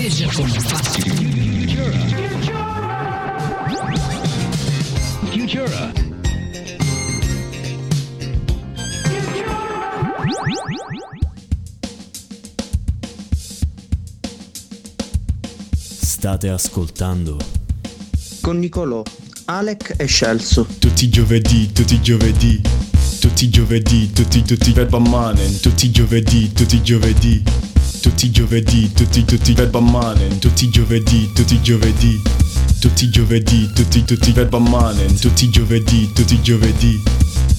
[0.00, 1.98] invece come fasti Futura.
[5.30, 5.92] Futura.
[15.76, 17.36] State ascoltando
[18.40, 19.02] con Nicolò,
[19.46, 20.66] Alec e Scelso.
[20.78, 22.60] Tutti i giovedì, tutti i giovedì,
[23.20, 27.42] tutti i giovedì, tutti tutti Verba Manen, tutti i giovedì, tutti i giovedì,
[28.00, 32.20] tutti i giovedì, tutti tutti Verba Manen, tutti i giovedì, tutti i giovedì,
[32.80, 37.02] tutti i giovedì, tutti tutti Verba Manen, tutti i giovedì, tutti i giovedì,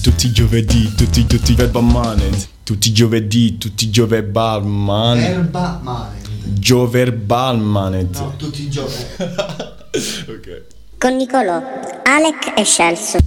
[0.02, 5.80] tutti i giovedì, tutti tutti Verba Manen, tutti i giovedì, tutti i Gioverbal Manen, Erba
[5.80, 6.20] Manen.
[6.44, 8.18] Gioverbal Manet.
[8.18, 9.04] No, tutti i giorni.
[9.94, 10.62] Ok.
[10.96, 11.62] Con Nicolò,
[12.02, 13.18] Alec e Scelso.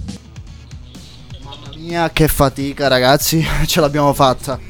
[1.44, 3.46] Mamma mia, che fatica, ragazzi.
[3.66, 4.65] Ce l'abbiamo fatta.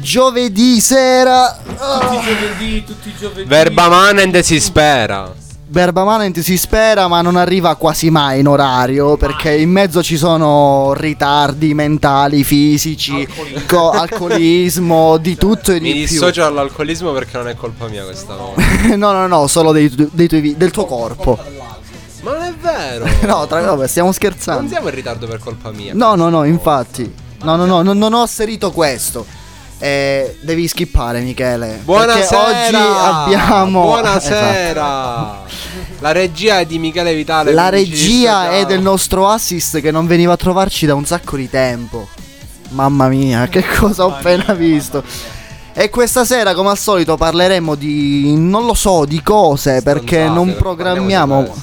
[0.00, 1.58] Giovedì sera.
[1.76, 2.20] Ah.
[2.22, 3.48] giovedì, tutti i giovedì.
[3.48, 5.32] Verba manent si spera.
[5.70, 10.16] Verba Manent si spera, ma non arriva quasi mai in orario perché in mezzo ci
[10.16, 13.28] sono ritardi mentali, fisici,
[13.66, 16.00] co- alcolismo, di tutto e di Mi più.
[16.06, 18.62] dissocio dall'alcolismo perché non è colpa mia questa volta.
[18.96, 21.38] no, no, no, solo dei, dei tuoi vi- del tuo corpo.
[22.22, 23.06] Ma non è vero.
[23.30, 24.70] no, tra vabbè, stiamo Non scherzando.
[24.70, 25.92] siamo in ritardo per colpa mia.
[25.92, 27.12] No, no, no, infatti.
[27.42, 29.26] No, no, no, non, non ho asserito questo.
[29.78, 31.66] Eh, devi skippare, Michele.
[31.66, 32.46] Perché Buonasera.
[32.46, 33.82] oggi abbiamo.
[33.82, 35.42] Buonasera.
[36.00, 37.52] La regia è di Michele Vitale.
[37.52, 41.48] La regia è del nostro assist che non veniva a trovarci da un sacco di
[41.48, 42.08] tempo.
[42.70, 45.02] Mamma mia, che cosa ho appena visto.
[45.72, 48.34] E questa sera, come al solito, parleremo di.
[48.36, 51.54] non lo so, di cose perché Stronzate, non programmiamo.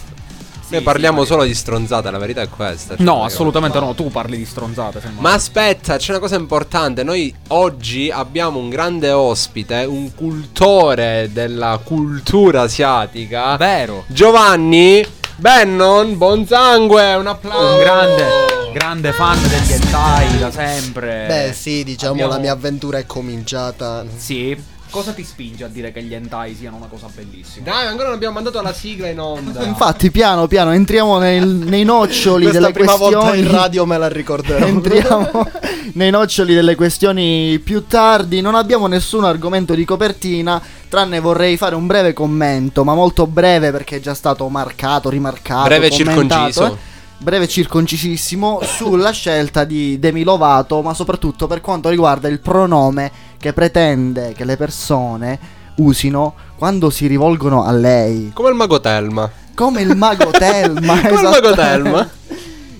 [0.75, 2.95] Noi parliamo solo di stronzate, la verità è questa.
[2.95, 3.93] cioè, No, assolutamente no.
[3.95, 4.99] Tu parli di stronzate.
[5.01, 5.21] semmai.
[5.21, 7.03] Ma aspetta, c'è una cosa importante.
[7.03, 13.55] Noi oggi abbiamo un grande ospite, un cultore della cultura asiatica.
[13.57, 14.03] Vero.
[14.07, 15.05] Giovanni
[15.37, 17.73] Bennon, buon sangue, un applauso.
[17.75, 18.25] Un grande,
[18.73, 21.25] grande fan degli hentai da sempre.
[21.27, 24.05] Beh, sì, diciamo Abbiamo- la mia avventura è cominciata.
[24.15, 24.73] Sì.
[24.89, 27.65] Cosa ti spinge a dire che gli hentai siano una cosa bellissima?
[27.65, 29.61] Dai, ancora non abbiamo mandato la sigla in onda.
[29.65, 33.45] Infatti, piano piano entriamo nel- nei noccioli Questa delle prima volta questioni.
[33.45, 34.65] in radio me la ricorderò.
[34.65, 35.29] Entriamo
[35.95, 38.39] nei noccioli delle questioni più tardi.
[38.39, 40.61] Non abbiamo nessun argomento di copertina.
[40.87, 45.67] Tranne vorrei fare un breve commento, ma molto breve perché è già stato marcato, rimarcato.
[45.67, 46.65] Breve circonciso.
[46.67, 46.93] eh.
[47.17, 53.11] Breve circoncisissimo sulla scelta di Demi Lovato, ma soprattutto per quanto riguarda il pronome
[53.45, 55.37] che pretende che le persone
[55.75, 58.31] usino quando si rivolgono a lei.
[58.33, 59.29] Come il mago Telma.
[59.53, 60.97] Come il mago Telma.
[61.07, 61.53] Come il mago.
[61.53, 62.09] Telma.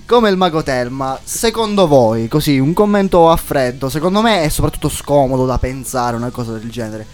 [0.06, 4.88] Come il mago Telma, secondo voi, così un commento a freddo, secondo me è soprattutto
[4.88, 7.06] scomodo da pensare una cosa del genere.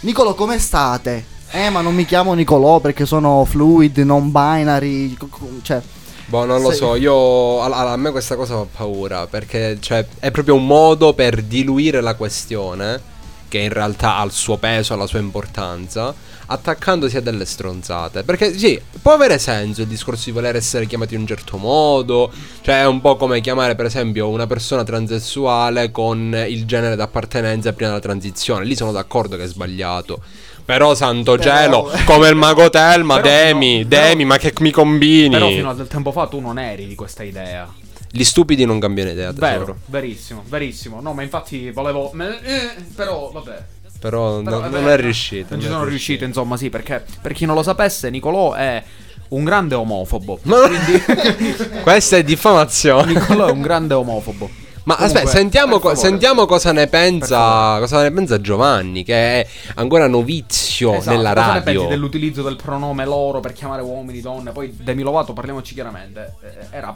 [0.00, 1.24] Nicolo, come state?
[1.50, 5.14] Eh, ma non mi chiamo Nicolò perché sono fluid, non binary,
[5.60, 5.82] cioè...
[6.26, 10.06] Boh, non lo Se- so, io a, a- me questa cosa fa paura perché cioè,
[10.18, 13.12] è proprio un modo per diluire la questione
[13.48, 16.12] che in realtà ha il suo peso, la sua importanza,
[16.46, 18.24] attaccandosi a delle stronzate.
[18.24, 22.32] Perché sì, può avere senso il discorso di voler essere chiamati in un certo modo,
[22.62, 27.72] cioè è un po' come chiamare per esempio una persona transessuale con il genere d'appartenenza
[27.72, 30.20] prima della transizione, lì sono d'accordo che è sbagliato.
[30.64, 34.70] Però santo Però- cielo, come il mago Telma, Però Demi, però- Demi, ma che mi
[34.70, 35.28] combini?
[35.30, 37.70] Però fino a del tempo fa tu non eri di questa idea.
[38.10, 39.58] Gli stupidi non cambiano idea, tesoro.
[39.58, 41.00] Vero, verissimo, verissimo.
[41.00, 42.12] No, ma infatti volevo.
[42.12, 43.64] eh, però, vabbè.
[43.98, 45.46] Però, Però, no- non è riuscito.
[45.50, 48.82] Non ci sono riuscito, insomma, sì, perché per chi non lo sapesse, Nicolò è
[49.28, 50.38] un grande omofobo.
[50.42, 50.68] Ma-
[51.82, 53.14] Questa è diffamazione.
[53.14, 54.48] Nicolò è un grande omofobo.
[54.86, 57.78] Ma Comunque, aspetta, sentiamo, co- sentiamo cosa ne pensa.
[57.78, 59.46] Cosa ne pensa Giovanni, che è
[59.76, 61.72] ancora novizio Esatto, nella cosa ne radio.
[61.72, 64.52] pensi dell'utilizzo del pronome loro per chiamare uomini, donne?
[64.52, 66.34] Poi Demi Lovato, parliamoci chiaramente.
[66.42, 66.94] eh, Era,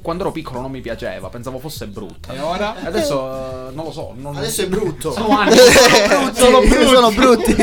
[0.00, 2.32] quando ero piccolo non mi piaceva, pensavo fosse brutta.
[2.32, 2.74] E ora?
[2.82, 4.14] Adesso eh, non lo so.
[4.16, 4.34] Non...
[4.36, 5.12] Adesso è brutto.
[5.12, 5.56] Sono anni,
[6.32, 6.86] sono brutti.
[6.86, 7.56] Sono brutti.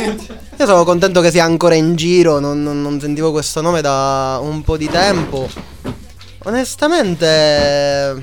[0.59, 4.37] Io sono contento che sia ancora in giro, non, non- non sentivo questo nome da
[4.39, 5.49] un po' di tempo.
[6.45, 8.21] Onestamente,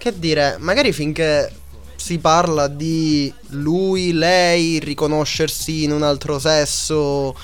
[0.00, 1.52] che dire, magari finché
[1.94, 7.36] si parla di lui, lei, riconoscersi in un altro sesso,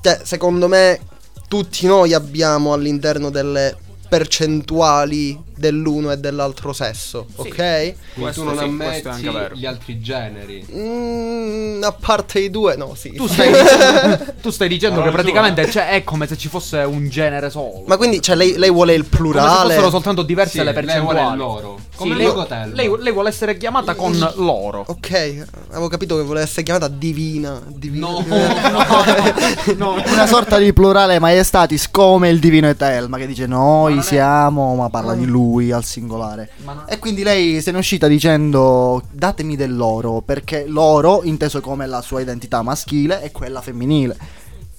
[0.00, 1.00] cioè, secondo me
[1.48, 3.76] tutti noi abbiamo all'interno delle
[4.08, 7.54] percentuali dell'uno e dell'altro sesso, ok?
[7.54, 10.66] Quindi Questo tu non sì, ammetti gli altri generi.
[10.74, 13.12] Mm, a parte i due, no, sì.
[13.12, 17.08] Tu stai dicendo, tu stai dicendo che praticamente cioè, è come se ci fosse un
[17.08, 17.84] genere solo.
[17.86, 19.68] Ma quindi, cioè, lei, lei vuole il plurale?
[19.74, 21.18] fossero soltanto diverse Sì, le lei percentuali.
[21.18, 21.78] vuole il loro.
[21.94, 24.84] Come Sì, lei lei, lei, lei vuole essere chiamata con loro.
[24.88, 27.62] Ok, avevo capito che voleva essere chiamata divina.
[27.68, 28.08] divina.
[28.08, 28.24] No,
[30.12, 35.14] Una sorta di plurale maestatis come il divino Etelma che dice noi siamo, ma parla
[35.14, 36.50] di lui al singolare.
[36.88, 41.86] E quindi lei se ne è uscita dicendo datemi del loro, perché loro, inteso come
[41.86, 44.16] la sua identità maschile, è quella femminile.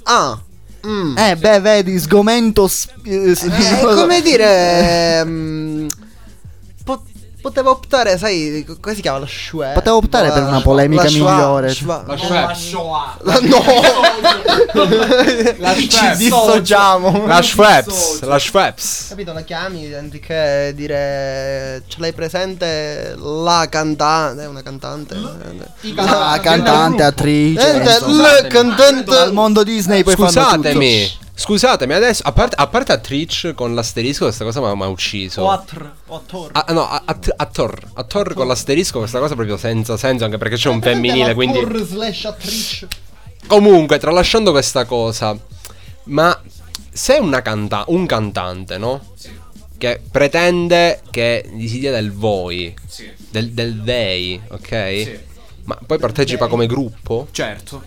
[0.03, 0.41] Ah,
[0.87, 1.17] mm.
[1.17, 2.67] Eh, beh, vedi, sgomento...
[2.67, 5.19] sp- eh, Eh, come dire.
[5.19, 5.87] ehm,
[7.43, 9.19] po- poteva optare, sai, co- come si chiama?
[9.19, 9.71] Lo Shue?
[9.73, 11.67] Potevo optare per una polemica migliore.
[11.67, 11.73] La
[12.17, 12.71] Schweppes.
[13.21, 13.63] La no!
[15.57, 17.25] La Ci dissociamo.
[17.27, 18.21] La Schweppes.
[18.21, 19.05] La Schweppes.
[19.09, 25.15] Capito, la chiami anziché dire ce l'hai presente la cantante, è una cantante.
[25.95, 27.73] Ah, cantante, attrice.
[27.73, 28.21] Eh, insomma.
[28.21, 31.21] la cantante Al mondo Disney poi fanno Scusatemi.
[31.35, 35.41] Scusatemi, adesso, a parte, a parte Attrice con l'asterisco, questa cosa mi ha ucciso.
[36.53, 37.75] Ah, no, a- att- Attor.
[37.93, 41.59] Attor con l'asterisco, questa cosa proprio senza senso, anche perché c'è un femminile, quindi...
[41.85, 42.87] slash attrice.
[43.47, 45.35] Comunque, tralasciando questa cosa,
[46.05, 46.39] ma
[46.91, 49.01] se una canta- un cantante, no?
[49.75, 52.73] Che pretende che gli si dia del voi,
[53.31, 55.19] del, del they, ok?
[55.65, 57.27] Ma poi partecipa come gruppo?
[57.31, 57.83] Certo.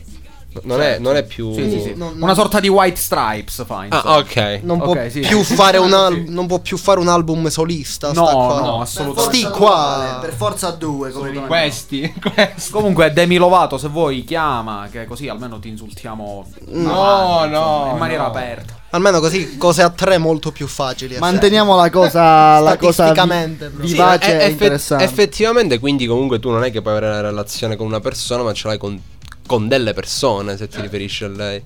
[0.65, 1.53] Non, è, non è più...
[1.55, 1.93] Sì, sì, sì.
[1.97, 2.25] No, no.
[2.25, 3.85] Una sorta di White Stripes fa.
[3.85, 4.03] insomma.
[4.05, 4.61] Ah, ok.
[4.63, 5.21] Non, Ok, può sì.
[5.21, 8.09] più fare un al- non può più fare un album solista.
[8.13, 8.61] No, sta qua.
[8.61, 9.37] no, assolutamente.
[9.37, 10.19] Sti qua.
[10.21, 11.33] Per forza due, come.
[11.47, 12.71] Questi, questi.
[12.71, 17.89] Comunque Demi Lovato se vuoi chiama che così almeno ti insultiamo No, avanti, insomma, no,
[17.93, 18.29] in maniera no.
[18.29, 18.75] aperta.
[18.91, 21.19] Almeno così cose a tre molto più facili.
[21.19, 25.05] Manteniamo la cosa, la cosa vi- vivace Sì, e eff- interessante.
[25.05, 28.53] Effettivamente, quindi, comunque, tu non è che puoi avere una relazione con una persona, ma
[28.55, 28.99] ce l'hai con,
[29.47, 30.57] con delle persone.
[30.57, 31.63] Se ti riferisci a lei,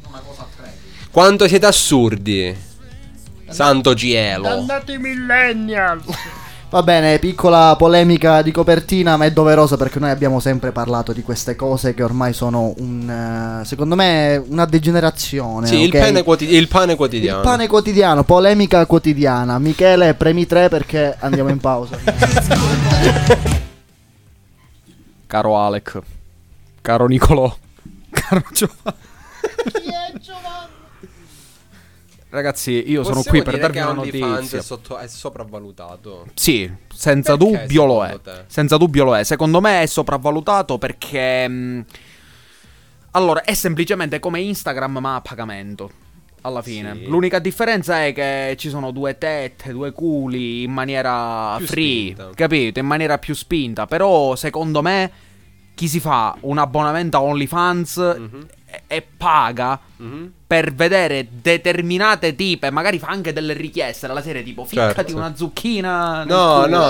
[1.11, 2.56] quanto siete assurdi,
[3.49, 4.49] santo cielo.
[6.71, 11.23] Va bene, piccola polemica di copertina, ma è doverosa perché noi abbiamo sempre parlato di
[11.23, 13.61] queste cose che ormai sono un.
[13.61, 15.67] eh, secondo me, una degenerazione.
[15.67, 15.99] Sì, il, ok?
[15.99, 17.41] pane quoti- il pane quotidiano.
[17.41, 19.59] Il pane quotidiano, polemica quotidiana.
[19.59, 21.99] Michele, premi 3 perché andiamo in pausa.
[25.26, 25.99] Caro Alec,
[26.83, 27.56] caro Nicolò,
[28.11, 28.99] caro Giovanni.
[32.33, 34.59] Ragazzi, io sono Possiamo qui per darvi una notizia.
[34.59, 36.29] È, sotto- è sopravvalutato.
[36.35, 38.21] Sì, senza Perché, dubbio lo è.
[38.21, 38.45] te?
[38.47, 39.25] Senza dubbio lo è.
[39.25, 41.49] Secondo me è sopravvalutato perché.
[41.49, 41.85] mh,
[43.12, 45.91] allora, è semplicemente come Instagram, ma a pagamento.
[46.43, 46.95] Alla fine.
[46.95, 47.07] Sì.
[47.07, 52.12] L'unica differenza è che ci sono due tette, due culi in maniera Più free.
[52.12, 52.31] spinta.
[52.33, 52.79] Capito?
[52.79, 53.87] In maniera più spinta.
[53.87, 55.11] Però, secondo me,
[55.81, 58.47] chi si fa un abbonamento a OnlyFans Mhm.
[58.67, 59.81] e, e paga.
[59.97, 60.32] Mhm.
[60.47, 65.17] Per vedere determinate tipe, magari fa anche delle richieste dalla serie tipo ficcati Certo.
[65.17, 66.25] una zucchina.
[66.25, 66.77] No, culo.
[66.77, 66.88] no.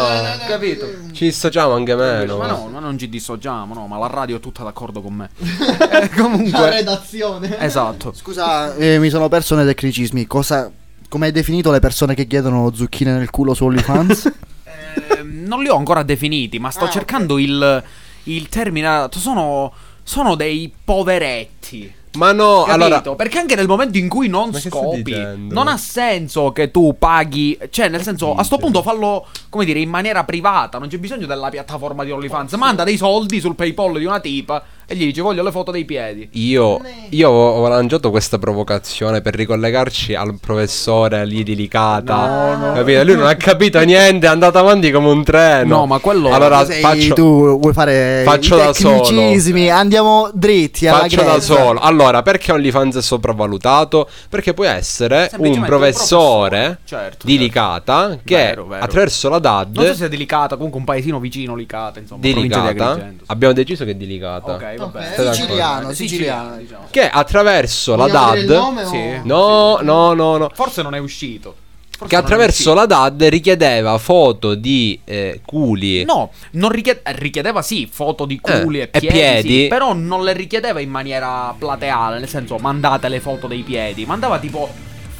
[0.49, 0.87] Capito?
[1.13, 2.37] Ci dissociamo anche meno.
[2.39, 5.31] Ma no, ma non ci dissociamo, no, ma la radio è tutta d'accordo con me.
[5.39, 7.59] Eh, comunque, redazione.
[7.61, 8.13] esatto.
[8.13, 10.27] Scusa, eh, mi sono perso nei tecnicismi.
[10.27, 10.69] Cosa.
[11.09, 14.33] Come hai definito le persone che chiedono zucchine nel culo su OnlyFans?
[14.93, 17.81] Eh, non li ho ancora definiti, ma sto Ah, cercando il,
[18.25, 19.19] il termine adatto.
[19.19, 19.73] Sono,
[20.03, 21.99] sono dei poveretti.
[22.13, 22.73] Ma no, Capito?
[22.73, 23.15] allora.
[23.15, 27.57] Perché anche nel momento in cui non scopi, non ha senso che tu paghi.
[27.71, 30.79] Cioè, nel senso, a sto punto fallo, come dire, in maniera privata.
[30.79, 32.53] Non c'è bisogno della piattaforma di OnlyFans.
[32.55, 35.85] Manda dei soldi sul PayPal di una tipa e gli dici voglio le foto dei
[35.85, 36.29] piedi.
[36.33, 42.73] Io, io ho lanciato questa provocazione per ricollegarci al professore lì di Licata.
[42.75, 43.05] Capito?
[43.05, 45.77] Lui non ha capito niente, è andato avanti come un treno.
[45.77, 49.01] No, ma quello- Allora Sei faccio, tu vuoi fare faccio i da solo.
[49.03, 49.71] tecnicismi?
[49.71, 51.55] Andiamo dritti alla faccio da grezza.
[51.55, 51.79] solo.
[51.79, 54.09] Allora, perché OnlyFans è sopravvalutato?
[54.29, 57.45] Perché puoi essere un Semplicemente un professore professore, certo, di certo.
[57.45, 58.85] Licata che Vero, vero.
[58.85, 62.33] attraverso la DAD Non so se è delicata, comunque un paesino vicino Licata, insomma, di
[62.33, 64.53] provincia di Licata abbiamo deciso che è di Licata.
[64.55, 65.33] Ok, d'accordo?
[65.33, 66.57] Siciliano, Eh, siciliano.
[66.57, 66.87] diciamo.
[66.91, 69.21] Che attraverso la Vogliamo il DAD nome o- Sì.
[69.25, 70.51] No, no, no, no.
[70.55, 71.55] Forse non è uscito.
[72.01, 76.03] Forse Che attraverso la DAD richiedeva foto di eh, culi.
[76.05, 79.63] No, non richied- eh, richiedeva sì foto di culi Eh, e e piedi, piedi.
[79.63, 84.07] sì, però non le richiedeva in maniera plateale, nel senso mandate le foto dei piedi,
[84.07, 84.69] mandava tipo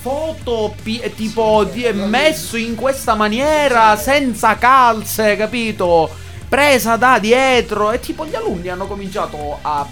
[0.01, 6.09] foto pi- tipo di- messo in questa maniera senza calze, capito?
[6.51, 9.87] Presa da dietro e tipo gli alunni hanno cominciato a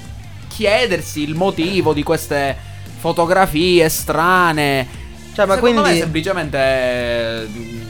[0.49, 2.57] chiedersi il motivo di queste
[2.99, 4.87] fotografie strane.
[5.35, 7.81] Cioè, ma Secondo quindi me semplicemente mm,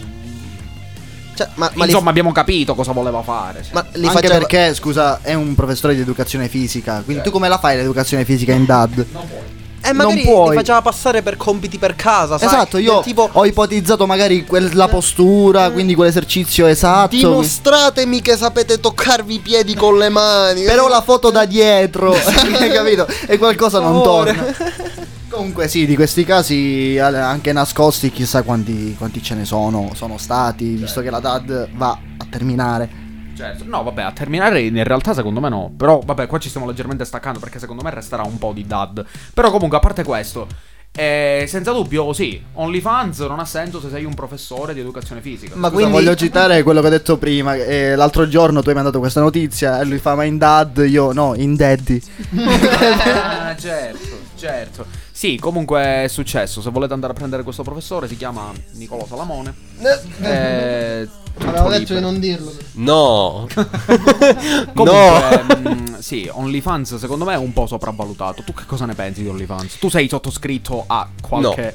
[1.34, 3.62] Cioè, ma, ma li- Insomma, abbiamo capito cosa voleva fare.
[3.64, 3.70] sì.
[3.72, 7.00] ma li Anche faceva- perché, scusa, è un professore di educazione fisica.
[7.02, 9.06] Quindi tu come la fai l'educazione fisica in DAD?
[9.88, 10.50] Eh, magari non puoi.
[10.50, 12.48] li faceva passare per compiti per casa, sai?
[12.48, 17.14] Esatto, io tipo ho ipotizzato magari quel- la postura, quindi quell'esercizio esatto.
[17.16, 20.64] Dimostratemi che sapete toccarvi i piedi con le mani.
[20.64, 22.12] Però la foto da dietro,
[22.58, 23.06] hai capito?
[23.26, 24.44] E qualcosa non torna.
[25.28, 30.16] Comunque sì, di questi casi eh, anche nascosti chissà quanti, quanti ce ne sono, sono
[30.18, 33.06] stati, visto che la DAD va a terminare.
[33.38, 33.64] Certo.
[33.66, 35.72] No, vabbè, a terminare in realtà secondo me no.
[35.76, 39.04] Però, vabbè, qua ci stiamo leggermente staccando perché secondo me resterà un po' di dad.
[39.32, 40.48] Però comunque, a parte questo,
[40.90, 45.54] eh, senza dubbio, sì, OnlyFans non ha senso se sei un professore di educazione fisica.
[45.54, 47.54] Ma Scusa, quindi voglio citare quello che ho detto prima.
[47.54, 51.12] eh, l'altro giorno tu hai mandato questa notizia e lui fa ma in dad, io
[51.12, 52.02] no, in daddy.
[52.34, 54.86] Ah, certo, certo.
[55.18, 56.60] Sì, comunque è successo.
[56.60, 59.52] Se volete andare a prendere questo professore, si chiama Nicolò Salamone.
[60.20, 61.08] Eh,
[61.44, 62.52] Avevo detto di non dirlo.
[62.74, 63.48] No.
[64.74, 68.44] Comunque, mh, sì, OnlyFans secondo me è un po' sopravvalutato.
[68.44, 69.78] Tu che cosa ne pensi di OnlyFans?
[69.80, 71.74] Tu sei sottoscritto a qualche...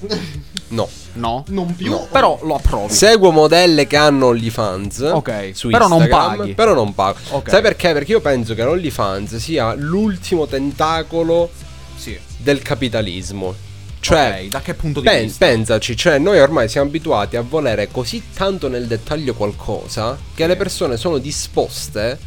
[0.69, 0.87] No.
[1.15, 1.43] No?
[1.49, 1.91] Non più.
[1.91, 2.07] No.
[2.09, 2.93] Però lo approvi.
[2.93, 4.99] Seguo modelle che hanno OnlyFans.
[4.99, 6.53] Ok, Su però non Instagram, paghi.
[6.53, 7.17] Però non pago.
[7.31, 7.49] Ok.
[7.49, 7.91] Sai perché?
[7.91, 11.49] Perché io penso che l'OnlyFans sia l'ultimo tentacolo
[11.95, 12.17] Sì.
[12.37, 13.55] del capitalismo.
[13.99, 15.45] Cioè, Ok, da che punto di pen- vista?
[15.45, 20.57] pensaci, cioè noi ormai siamo abituati a volere così tanto nel dettaglio qualcosa che le
[20.57, 22.19] persone sono disposte,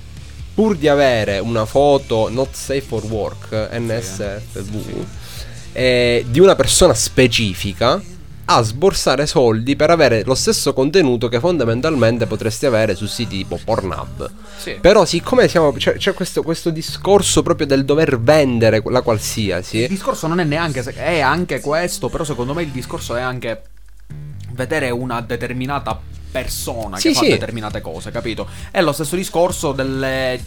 [0.54, 5.04] pur di avere una foto not safe for work, NSFV,
[5.72, 8.02] eh, di una persona specifica,
[8.48, 13.58] a sborsare soldi per avere lo stesso contenuto che fondamentalmente potresti avere su siti tipo
[13.62, 14.30] Pornhub.
[14.56, 14.78] Sì.
[14.80, 19.86] Però siccome siamo, c'è, c'è questo, questo discorso proprio del dover vendere la Il qualsiasi,
[19.88, 20.80] discorso non è neanche...
[20.82, 23.62] È anche questo, però secondo me il discorso è anche
[24.52, 26.00] vedere una determinata
[26.30, 27.28] persona Sì, che fa sì.
[27.30, 28.48] determinate cose, capito?
[28.70, 30.40] È lo stesso discorso delle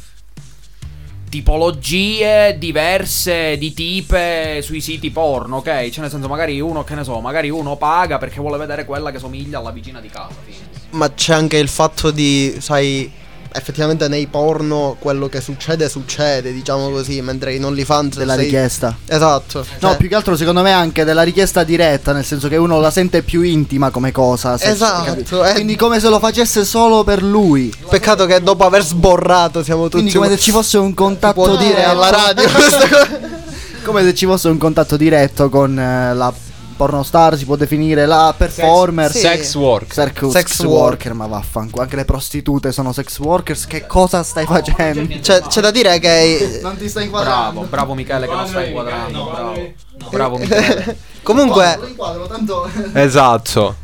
[1.30, 5.90] tipologie diverse di tipe sui siti porno, ok?
[5.90, 9.12] Cioè nel senso magari uno, che ne so, magari uno paga perché vuole vedere quella
[9.12, 10.58] che somiglia alla vicina di casa, fine.
[10.92, 13.12] Ma c'è anche il fatto di, sai,
[13.54, 18.96] effettivamente nei porno quello che succede succede, diciamo così, mentre in OnlyFans Della sei- richiesta.
[19.06, 19.66] Esatto.
[19.80, 22.80] No, Cioè, più che altro secondo me anche della richiesta diretta, nel senso che uno
[22.80, 24.58] la sente più intima come cosa.
[24.60, 25.54] Esatto, eh.
[25.54, 27.74] Quindi come se lo facesse solo per lui.
[27.90, 31.76] Peccato che dopo aver sborrato siamo tutti Quindi come se ci fosse un contatto dire
[31.76, 32.48] diretto alla radio.
[33.82, 36.32] Come se ci fosse un contatto diretto con eh, la
[36.80, 39.12] pornostar, si può definire la performer.
[39.12, 39.20] Sì.
[39.20, 39.94] sex work.
[39.94, 40.82] Sex, Sex sex worker.
[40.82, 41.82] worker, ma vaffanculo.
[41.82, 43.66] Anche le prostitute sono sex workers.
[43.68, 45.14] Che cosa stai facendo?
[45.20, 47.62] C'è, c'è da dire che Non ti stai Bravo, inquadrando.
[47.70, 49.74] bravo Michele che non stai inquadrando, bravo.
[50.10, 50.98] Bravo Michele.
[51.22, 52.70] comunque Lo inquadro, tanto.
[52.94, 53.76] Esatto.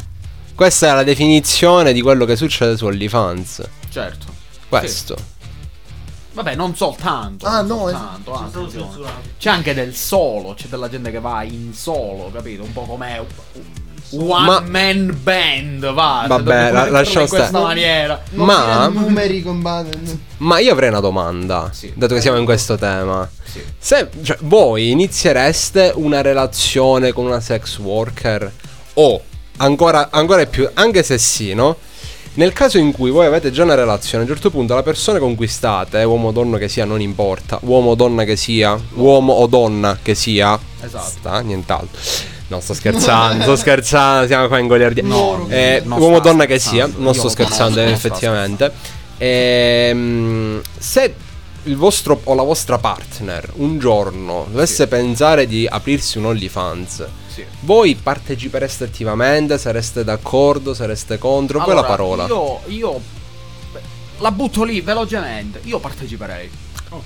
[0.56, 3.62] Questa è la definizione di quello che succede su OnlyFans.
[3.90, 4.26] Certo.
[4.70, 5.16] Questo.
[6.36, 7.46] Vabbè, non soltanto.
[7.46, 9.10] Ah, non no, soltanto, ah, attenzione.
[9.40, 12.62] C'è anche del solo, c'è della gente che va in solo, capito?
[12.64, 13.26] Un po' come
[14.12, 16.26] One Ma- Man Band, va.
[16.28, 17.64] Vabbè, la- metterlo lascia in questa stare.
[17.64, 18.22] maniera.
[18.32, 19.44] Ma, numeri
[20.38, 21.92] ma io avrei una domanda, Sì.
[21.96, 23.28] dato che siamo in questo tema.
[23.44, 23.64] Sì.
[23.80, 28.52] Se cioè, voi iniziereste una relazione con una sex worker
[28.96, 29.22] o
[29.58, 31.78] ancora, ancora più, anche se sì, no?
[32.36, 35.20] Nel caso in cui voi avete già una relazione, a un certo punto la persona
[35.20, 38.78] con cui state, uomo o donna che sia, non importa, uomo o donna che sia,
[38.96, 41.06] uomo o donna che sia, Esatto.
[41.10, 42.00] sta, nient'altro.
[42.48, 45.04] No, sto scherzando, sto scherzando, siamo qua in goliardia.
[45.04, 48.72] No, Eh, non uomo o donna che sia, non sto scherzando effettivamente.
[49.18, 51.14] Ehm, se
[51.66, 57.44] il vostro o la vostra partner un giorno dovesse pensare di aprirsi un OnlyFans, Sì.
[57.62, 59.58] voi partecipereste attivamente?
[59.58, 60.74] Sareste d'accordo?
[60.74, 61.58] Sareste contro?
[61.60, 62.26] Poi la Allora, parola.
[62.28, 63.02] Io, io
[64.20, 65.60] la butto lì velocemente.
[65.64, 66.50] Io parteciperei.
[66.90, 67.04] Ok.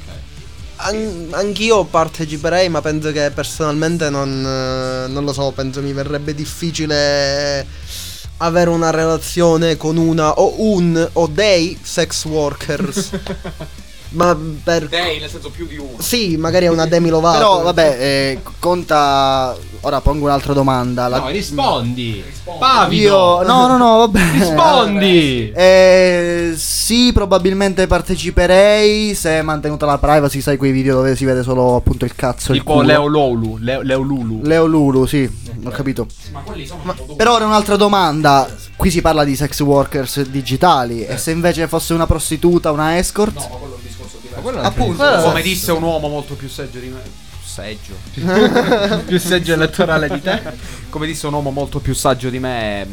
[0.82, 6.34] An- anch'io parteciperei, ma penso che personalmente non, eh, non lo so, penso mi verrebbe
[6.36, 7.66] difficile
[8.38, 13.10] avere una relazione con una o un o dei sex workers.
[14.12, 15.98] ma per Dei, nel senso più di uno.
[16.00, 17.38] Sì, magari è una Demi Lovato.
[17.38, 19.56] Però vabbè, eh, conta.
[19.82, 21.08] Ora pongo un'altra domanda.
[21.08, 22.24] La- rispondi.
[22.90, 23.44] Io.
[23.44, 24.20] No, no, no, vabbè.
[24.34, 25.52] Rispondi.
[25.52, 31.76] Eh, sì, probabilmente parteciperei se mantenuta la privacy, sai quei video dove si vede solo
[31.76, 32.86] appunto il cazzo il Tipo culo.
[32.86, 33.58] Leo Lulu.
[33.60, 34.42] Leo, Leo Lulu.
[34.44, 35.30] Leo Lulu, sì,
[35.64, 36.08] ho capito.
[36.32, 38.48] Ma quelli sono Ma, però ora un'altra domanda.
[38.76, 41.06] Qui si parla di sex workers digitali.
[41.06, 41.14] Eh.
[41.14, 43.38] E se invece fosse una prostituta, una escort?
[44.48, 45.04] Appunto.
[45.22, 47.28] Come disse un uomo molto più seggio di me.
[47.44, 47.96] Seggio.
[49.06, 50.40] Più seggio elettorale di te.
[50.90, 52.88] Come disse un uomo molto più saggio di me.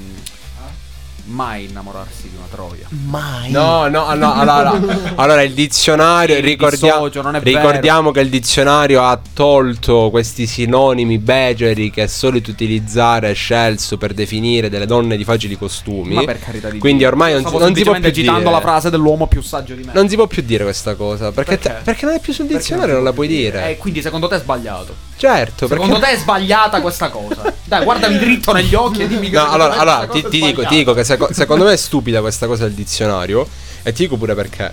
[1.26, 2.86] Mai innamorarsi di una troia.
[2.88, 3.50] Mai.
[3.50, 4.80] No, no, no, allora,
[5.16, 10.46] allora il dizionario, Sì, ricordia- dissocio, non è ricordiamo che il dizionario ha tolto questi
[10.46, 16.14] sinonimi beceri che è solito utilizzare Scelso per definire delle donne di facili costumi.
[16.14, 17.08] Ma per carità di Quindi Dio.
[17.08, 18.50] ormai non, non si può più citando dire.
[18.52, 19.92] la frase dell'uomo più saggio di me.
[19.94, 21.32] Non si può più dire questa cosa.
[21.32, 21.68] Perché, Perché?
[21.78, 23.70] te- perché non è più sul dizionario, si non la puoi dire.
[23.70, 24.94] Eh, quindi secondo te è sbagliato.
[25.16, 25.84] Certo, perché.
[25.84, 27.52] Secondo te è sbagliata questa cosa?
[27.64, 30.76] Dai, guardami dritto negli occhi e dimmi che No, allora, allora ti, ti dico, ti
[30.76, 33.46] dico che seco- secondo me è stupida questa cosa del dizionario.
[33.82, 34.72] E ti dico pure perché.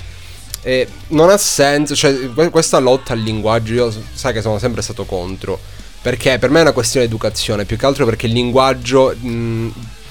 [0.62, 4.82] Eh, non ha senso, cioè, que- questa lotta al linguaggio, io sai che sono sempre
[4.82, 5.60] stato contro.
[6.02, 9.68] Perché per me è una questione di educazione, più che altro perché il linguaggio mh,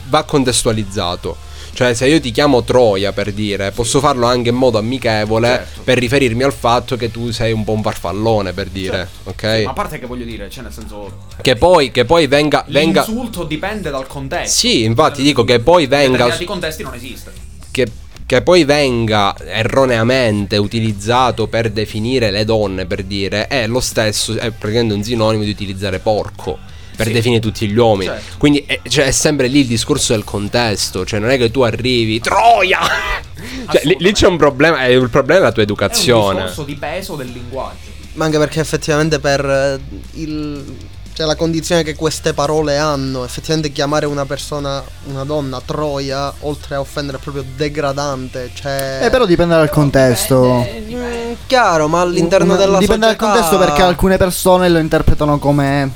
[0.08, 1.36] va contestualizzato.
[1.74, 5.80] Cioè, se io ti chiamo Troia per dire, posso farlo anche in modo amichevole Certo.
[5.84, 9.62] per riferirmi al fatto che tu sei un po' un farfallone, per dire, ok?
[9.64, 13.04] Ma a parte che voglio dire, cioè nel senso Che poi, che poi venga, venga.
[13.06, 14.50] l'insulto dipende dal contesto.
[14.54, 16.10] Sì, infatti dico che poi In venga.
[16.10, 17.32] determinati contesti non esiste.
[17.70, 17.86] che,
[18.26, 24.50] che poi venga erroneamente utilizzato per definire le donne, per dire, è lo stesso, è
[24.50, 26.58] praticamente un sinonimo di utilizzare porco.
[26.94, 27.12] Per Sì.
[27.12, 28.11] definire tutti gli uomini.
[28.11, 28.34] Certo.
[28.38, 31.04] Quindi è, cioè, è sempre lì il discorso del contesto.
[31.06, 32.20] Cioè, non è che tu arrivi.
[32.20, 32.80] Troia!
[33.70, 34.80] cioè, lì, lì c'è un problema.
[34.82, 36.34] È il problema è la tua È un educazione.
[36.42, 37.90] discorso di peso del linguaggio.
[38.14, 39.80] Ma anche perché effettivamente per eh,
[40.20, 40.76] il,
[41.14, 46.75] cioè la condizione che queste parole hanno, effettivamente chiamare una persona, una donna, troia, oltre
[46.75, 48.50] a offendere è proprio degradante.
[48.52, 50.66] Cioè, Eh, però dipende dal contesto.
[50.90, 55.90] Mm, chiaro, ma all'interno della Dipende dal società- contesto perché alcune persone lo interpretano come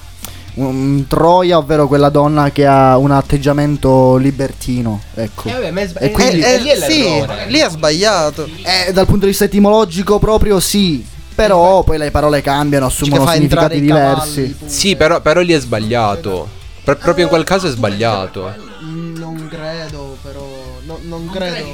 [0.57, 5.01] un troia, ovvero quella donna che ha un atteggiamento libertino.
[5.15, 5.49] Ecco.
[5.49, 8.49] E quindi- Eh, eh, sì, lì è sbagliato.
[8.63, 11.05] Eh, dal punto di vista etimologico proprio sì.
[11.37, 14.55] Però poi le parole cambiano, assumono significati cavalli, diversi.
[14.59, 14.73] punto.
[14.73, 16.49] Sì, però, però lì è sbagliato.
[16.83, 18.55] Pro- proprio in quel caso è sbagliato.
[18.83, 20.49] Mm, Non credo, però.
[20.87, 21.67] no- non credo.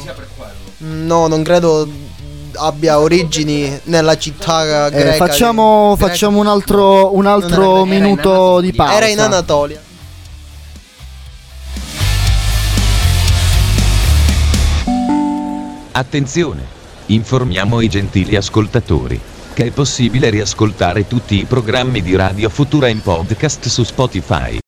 [0.85, 1.89] Mm, No, non credo
[2.55, 5.27] abbia origini nella città Eh, greca.
[5.27, 6.09] facciamo, greca.
[6.11, 8.97] facciamo un altro, un altro era in minuto di pausa.
[8.97, 9.81] Era in Anatolia.
[15.93, 16.81] Attenzione!
[17.07, 19.21] Informiamo i gentili ascoltatori
[19.55, 24.62] che è possibile riascoltare tutti i programmi di Radio Futura in podcast su Spotify.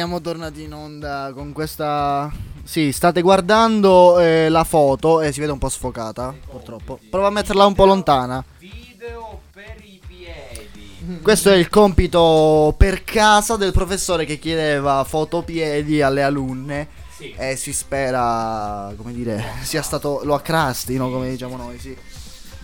[0.00, 2.32] Siamo tornati in onda con questa.
[2.64, 6.98] Sì, state guardando eh, la foto e si vede un po' sfocata, purtroppo.
[7.10, 8.42] Prova a metterla un po' lontana.
[8.58, 11.20] Video per i piedi.
[11.20, 16.88] Questo è il compito per casa del professore che chiedeva fotopiedi alle alunne.
[17.14, 17.34] Sì.
[17.36, 20.22] E si spera, come dire, sia stato.
[20.24, 21.94] lo accrastino, come diciamo noi, sì.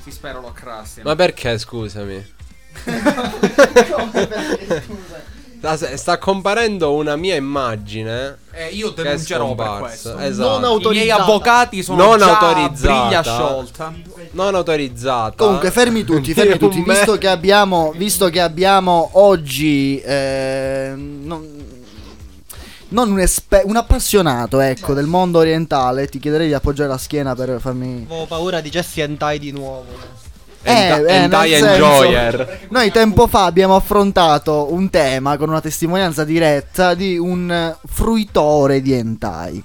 [0.03, 1.03] Si spero lo accrasti.
[1.03, 2.33] Ma perché, scusami?
[5.59, 8.37] Sta, sta comparendo una mia immagine.
[8.53, 10.17] Eh, io denuncerò per questo.
[10.19, 10.59] Esatto.
[10.61, 11.23] Non I miei autorizzata.
[11.23, 13.01] avvocati sono Non già autorizzata.
[13.03, 13.95] briglia sciolta.
[14.33, 15.35] Non autorizzata.
[15.37, 16.83] Comunque, fermi tutti, fermi tutti.
[16.83, 19.99] Visto che abbiamo, visto che abbiamo oggi.
[20.01, 21.55] eh, non,
[22.89, 27.35] non un, espe- un appassionato, ecco, del mondo orientale, ti chiederei di appoggiare la schiena
[27.35, 28.07] per farmi.
[28.09, 29.85] Avevo paura di Jesse Hentai di nuovo.
[30.67, 32.67] Eh, nel senso- Enjoyer.
[32.71, 38.81] Noi tempo fa abbiamo affrontato un tema con una testimonianza diretta di un eh, fruitore
[38.83, 39.63] di hentai.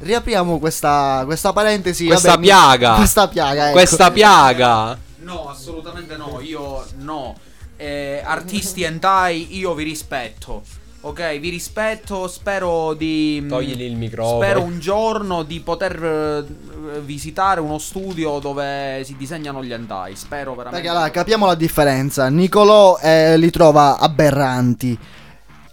[0.00, 2.06] Riapriamo questa, questa parentesi.
[2.06, 2.94] Questa vabbè, mi- piaga.
[2.94, 3.72] Questa piaga, ecco.
[3.72, 4.98] Questa piaga.
[5.22, 6.40] No, assolutamente no.
[6.40, 7.34] Io no.
[7.76, 10.62] Eh, artisti hentai, io vi rispetto.
[11.00, 12.26] Ok, vi rispetto.
[12.26, 13.44] Spero di.
[13.48, 14.42] Togli il microfono.
[14.42, 20.16] Spero un giorno di poter eh, visitare uno studio dove si disegnano gli hentai.
[20.16, 20.76] Spero veramente.
[20.76, 22.28] Perché allora, capiamo la differenza.
[22.28, 24.98] Nicolò eh, li trova aberranti.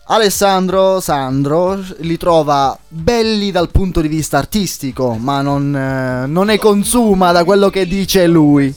[0.07, 6.59] Alessandro Sandro li trova belli dal punto di vista artistico, ma non, eh, non ne
[6.59, 8.73] consuma da quello che dice lui.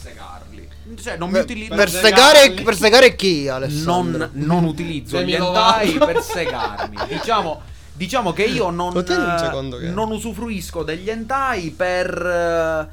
[1.08, 1.74] Cioè, non mi utilizzo.
[1.74, 4.28] Per segare, per segare chi, Alessandro?
[4.32, 6.96] non, non utilizzo gli hentai per segarmi.
[7.08, 7.60] Diciamo,
[7.94, 12.86] diciamo che io non, eh, che- non usufruisco degli hentai per eh,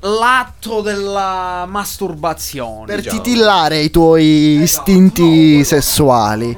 [0.00, 2.86] l'atto della masturbazione.
[2.86, 3.20] Per diciamo.
[3.20, 6.56] titillare i tuoi istinti sessuali.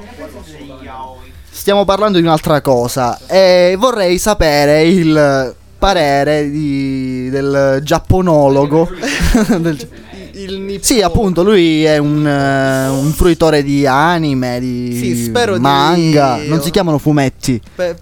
[1.49, 3.19] Stiamo parlando di un'altra cosa.
[3.27, 8.89] E vorrei sapere il parere di- del giapponologo.
[9.59, 10.05] Del-
[10.47, 10.83] Il nippone.
[10.83, 16.37] Sì, appunto, lui è un, eh, un fruitore di anime, di Sì, spero di- manga.
[16.47, 17.61] Non si chiamano fumetti.
[17.75, 17.97] Pe-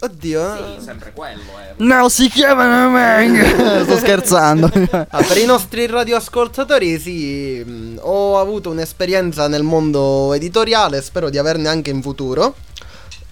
[0.00, 0.56] Oddio.
[0.78, 1.74] Sì, sempre quello, eh.
[1.76, 3.84] No, si chiama Mang.
[3.86, 4.68] Sto scherzando.
[5.10, 11.38] Ah, per i nostri radioascoltatori, sì, mh, ho avuto un'esperienza nel mondo editoriale, spero di
[11.38, 12.56] averne anche in futuro.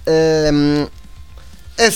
[0.05, 0.89] Ehm,
[1.75, 1.91] e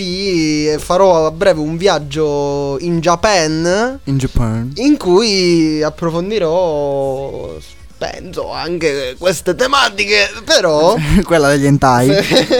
[0.00, 4.72] sì, farò a breve un viaggio in Japan In Japan.
[4.76, 7.50] in cui approfondirò,
[7.98, 10.94] penso, anche queste tematiche, però...
[11.22, 12.10] Quella degli hentai.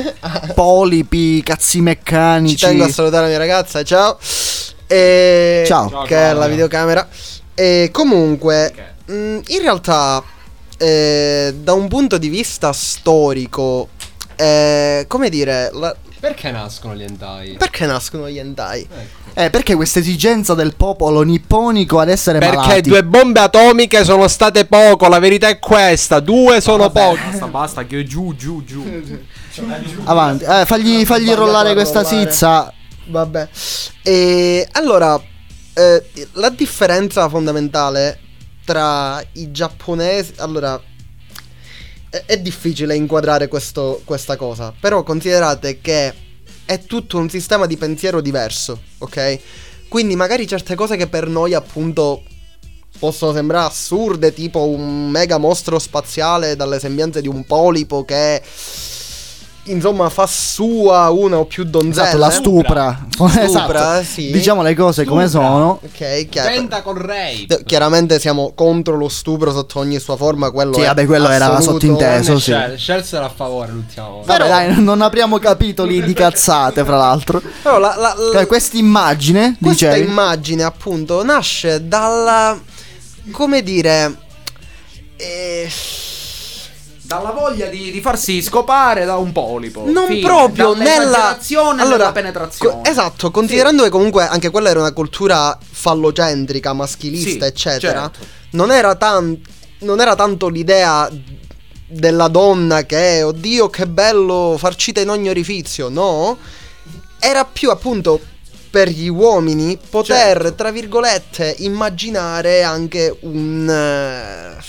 [0.54, 2.56] Polipi, cazzi meccanici.
[2.58, 4.18] Ci tengo a salutare la mia ragazza, ciao.
[4.86, 5.64] E...
[5.66, 6.02] Ciao.
[6.02, 7.08] Che è la videocamera.
[7.54, 8.74] E comunque,
[9.06, 9.12] mh,
[9.46, 10.22] in realtà,
[10.76, 13.88] eh, da un punto di vista storico,
[14.36, 17.54] eh, come dire, la- Perché nascono gli hentai?
[17.54, 18.86] perché nascono gli hentai?
[19.32, 22.88] Eh, perché questa esigenza del popolo nipponico ad essere Perché malati?
[22.90, 27.16] due bombe atomiche sono state poco, la verità è questa, due sono poco.
[27.30, 28.84] Basta, basta, che giù, giù, giù.
[30.04, 30.44] Avanti.
[30.44, 32.30] Eh, fagli, fagli rollare questa rollare.
[32.30, 32.72] sizza.
[33.06, 33.48] Vabbè.
[34.02, 35.20] E allora,
[35.72, 36.04] eh,
[36.34, 38.18] la differenza fondamentale
[38.64, 40.34] tra i giapponesi.
[40.36, 40.80] Allora,
[42.10, 44.74] è, difficile inquadrare questo- questa cosa.
[44.78, 46.12] Però considerate che
[46.64, 49.38] è tutto un sistema di pensiero diverso, ok?
[49.88, 52.22] Quindi magari certe cose che per noi appunto
[52.98, 58.42] possono sembrare assurde, tipo un mega mostro spaziale dalle sembianze di un polipo che
[59.64, 62.06] insomma fa sua una o più donzelle.
[62.08, 63.06] Esatto, la stupra.
[63.10, 64.02] Stupra, esatto.
[64.04, 64.30] sì.
[64.30, 65.80] Diciamo le cose come sono.
[65.84, 66.50] Ok, chiaro.
[66.54, 67.44] Tentacle rape.
[67.46, 71.28] D- Chiaramente siamo contro lo stupro sotto ogni sua forma, quello Sì, è vabbè, quello
[71.28, 72.38] era sottinteso.
[72.38, 72.50] sì.
[72.50, 74.36] Shell, Shell sarà a favore l'ultima volta.
[74.38, 77.40] Vabbè, dai, non apriamo capitoli di cazzate, fra l'altro.
[77.62, 80.08] Però la, la- la- Cioè, questa immagine, questa dicevi?
[80.08, 82.58] immagine appunto nasce dalla
[83.30, 84.16] come dire
[85.16, 85.68] eh,
[87.10, 89.82] Dalla voglia di, di farsi scopare da un polipo.
[89.84, 90.20] non Fine.
[90.24, 92.82] proprio nella Dall'esagerazione nella penetrazione.
[92.84, 98.02] co- esatto, considerando che comunque anche quella era una cultura fallocentrica, maschilista, Sì, eccetera.
[98.12, 98.24] certo.
[98.50, 99.36] Non era tan-
[99.80, 101.10] non era tanto l'idea
[101.88, 106.38] della donna che oddio che bello farcita in ogni orifizio, no?
[107.18, 108.20] Era più appunto
[108.70, 110.54] per gli uomini poter, Certo.
[110.54, 114.62] tra virgolette, immaginare anche un eh,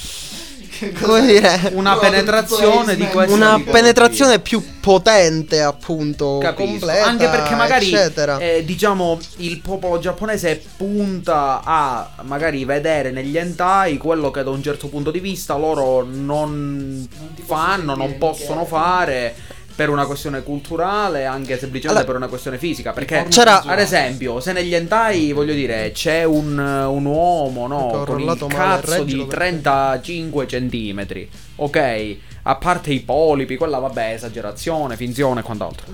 [1.02, 1.72] come dire?
[1.74, 3.72] Una penetrazione di questa una tipologia.
[3.72, 6.70] penetrazione più potente appunto Capisco.
[6.70, 8.38] completa Anche perché magari eccetera.
[8.40, 14.64] eh, diciamo il popolo giapponese punta a magari vedere negli hentai quello che da un
[14.64, 17.08] certo punto di vista loro non
[17.46, 19.36] fanno, non possono fare
[19.82, 22.92] per una questione culturale, anche semplicemente Allora- per una questione fisica.
[22.92, 28.20] Perché C'era- ad esempio, se negli hentai voglio dire c'è un, un uomo no, con
[28.20, 31.30] il cazzo di reggilo perché- 35 centimetri,
[31.64, 32.18] ok?
[32.44, 35.86] A parte i polipi, quella vabbè, esagerazione, finzione e quant'altro.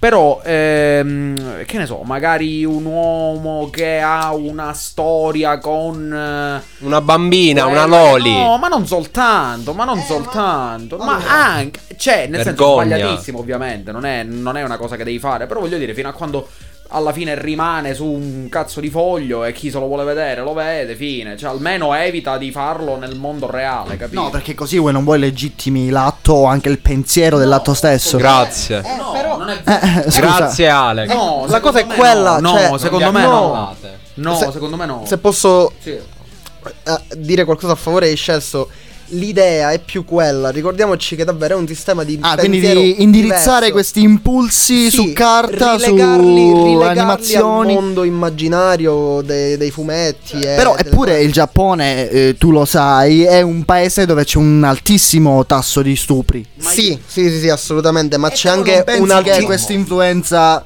[0.00, 6.12] Però, ehm, che ne so, magari un uomo che ha una storia con...
[6.12, 8.32] eh, Una bambina, una quella- loli.
[8.32, 10.96] No, ma non soltanto, ma non soltanto.
[10.96, 11.78] Ma, anche...
[11.96, 12.96] Cioè, nel senso, Vergogna.
[12.96, 15.46] sbagliatissimo ovviamente, non è, non è una cosa che devi fare.
[15.46, 16.48] Però voglio dire, fino a quando
[16.94, 20.52] alla fine rimane su un cazzo di foglio e chi se lo vuole vedere lo
[20.52, 21.36] vede, fine.
[21.36, 24.20] Cioè, almeno evita di farlo nel mondo reale, capito?
[24.20, 28.16] No, perché così vuoi non vuoi legittimi l'atto o anche il pensiero dell'atto stesso.
[28.18, 28.82] Grazie.
[28.82, 30.20] No, non è Eh, scusa.
[30.20, 31.06] Grazie Ale.
[31.06, 33.76] No, La cosa è quella, No, cioè- no secondo me no.
[34.14, 35.04] No, Se- secondo me no.
[35.06, 35.90] se posso Sì.
[35.90, 38.68] eh, dire qualcosa a favore di Scelso
[39.12, 43.66] l'idea è più quella ricordiamoci che davvero è un sistema di Ah, quindi di indirizzare
[43.66, 43.72] diverso.
[43.72, 47.74] questi impulsi Sì, su carta, su rilegarli, rilegarli animazioni.
[47.76, 53.22] al mondo immaginario dei, dei fumetti e Però eppure il Giappone, eh, tu lo sai,
[53.24, 56.44] è un paese dove c'è un altissimo tasso di stupri.
[56.58, 60.64] sì, sì, sì, sì, assolutamente, ma c'è Tu anche non pensi un che questa influenza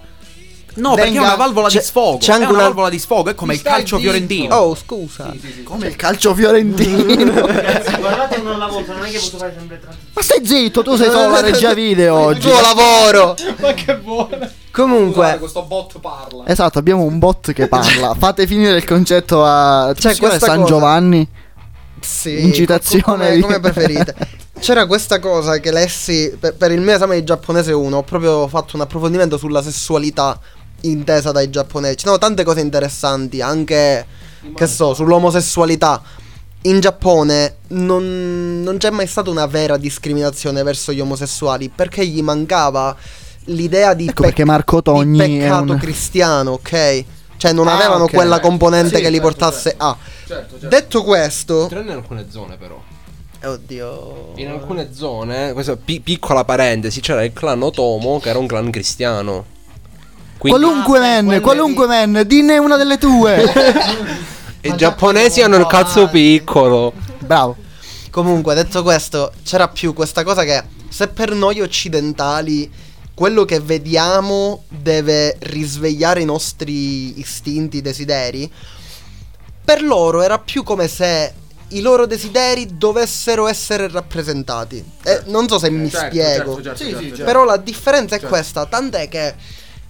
[0.76, 2.18] No, perché è venga- una valvola c'è- di sfogo.
[2.18, 4.54] c'è anche è una una- valvola di sfogo, è come il calcio fiorentino.
[4.54, 5.32] Oh, scusa.
[5.64, 7.32] come il calcio fiorentino.
[7.98, 9.96] Guardate uno alla volta, non è che posso fare sempre tanto.
[10.12, 12.40] Ma stai zitto, tu sei solo la regia video Il oggi.
[12.48, 13.34] tuo lavoro.
[13.60, 14.50] Ma che buona.
[14.70, 16.42] Comunque, questo bot parla.
[16.46, 18.14] Esatto, abbiamo un bot che parla.
[18.18, 20.72] Fate finire il concetto a C'è si chiama questa San cosa.
[20.74, 21.26] Giovanni.
[22.00, 24.14] sì, Incitazione come, come preferite.
[24.58, 27.96] C'era questa cosa che lessi per, per il mio esame di giapponese 1.
[27.96, 30.38] Ho proprio fatto un approfondimento sulla sessualità
[30.90, 31.96] intesa dai giapponesi.
[31.98, 34.06] Ci sono tante cose interessanti, anche
[34.54, 36.02] che so, sull'omosessualità.
[36.62, 42.22] In Giappone non, non c'è mai stata una vera discriminazione verso gli omosessuali perché gli
[42.22, 42.96] mancava
[43.44, 47.04] l'idea di, Ecco perché Marco di peccato un- cristiano, ok?
[47.36, 48.12] Cioè non Ah, avevano ok.
[48.14, 49.96] quella componente Sì, che li certo, portasse a.
[50.26, 50.66] Certo, certo.
[50.68, 52.82] Detto questo, Tranne in alcune zone però.
[53.44, 54.32] oddio.
[54.36, 58.70] In alcune zone, questa pi- piccola parentesi, c'era il clan Otomo che era un clan
[58.70, 59.44] cristiano.
[60.50, 63.44] Quindi- qualunque man, quelle qualunque man, dinne una delle tue.
[64.62, 66.92] I giapponesi hanno il cazzo piccolo.
[67.20, 67.56] Bravo.
[68.10, 72.70] Comunque, detto questo, c'era più questa cosa che se per noi occidentali
[73.14, 78.50] quello che vediamo deve risvegliare i nostri istinti, desideri,
[79.64, 81.32] per loro era più come se
[81.70, 84.82] i loro desideri dovessero essere rappresentati.
[85.02, 86.54] Eh, non so se mi Certo, spiego.
[86.62, 87.24] certo, certo, certo, certo.
[87.24, 88.34] Però la differenza è Certo.
[88.34, 89.34] questa, tant'è che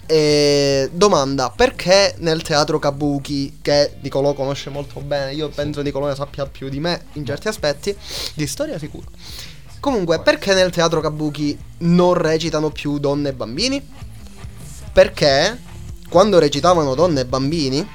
[0.07, 6.15] eh, domanda, perché nel teatro Kabuki, che Nicolò conosce molto bene, io penso Nicolò ne
[6.15, 7.97] sappia più di me in certi aspetti,
[8.35, 9.07] di storia sicuro.
[9.81, 13.87] Comunque, perché nel teatro Kabuki non recitano più donne e bambini?
[14.93, 15.59] Perché
[16.09, 17.87] quando recitavano donne e bambini,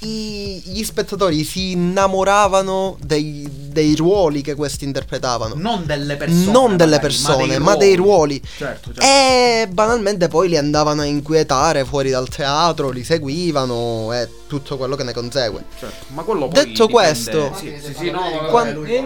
[0.00, 5.54] i- gli spettatori si innamoravano dei, dei ruoli che questi interpretavano.
[5.56, 6.44] Non delle persone.
[6.50, 8.40] Non delle magari, persone, ma dei ruoli.
[8.56, 9.00] Certo, certo.
[9.02, 14.96] E banalmente poi li andavano a inquietare fuori dal teatro, li seguivano e tutto quello
[14.96, 15.64] che ne consegue.
[15.78, 19.04] Certo, Ma quello poi Detto dipende- questo, sì, sì, sì, no, vabbè, Quan- lui-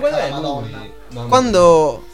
[1.28, 2.04] quando...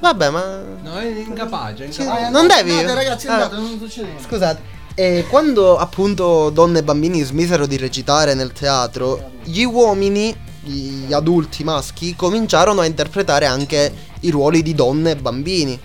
[0.00, 0.62] Vabbè, ma...
[0.82, 2.30] No, è incapace, è Sì, incapace.
[2.30, 2.70] non devi...
[2.70, 4.10] Andate, ragazzi, Ah, andate, non succede.
[4.24, 4.60] Scusate.
[5.00, 11.62] E quando appunto donne e bambini smisero di recitare nel teatro, gli uomini, gli adulti
[11.62, 15.80] maschi, cominciarono a interpretare anche i ruoli di donne e bambini.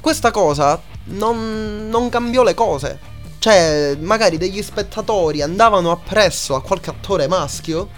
[0.00, 2.98] Questa cosa non, non cambiò le cose.
[3.38, 7.90] Cioè, magari degli spettatori andavano appresso a qualche attore maschio.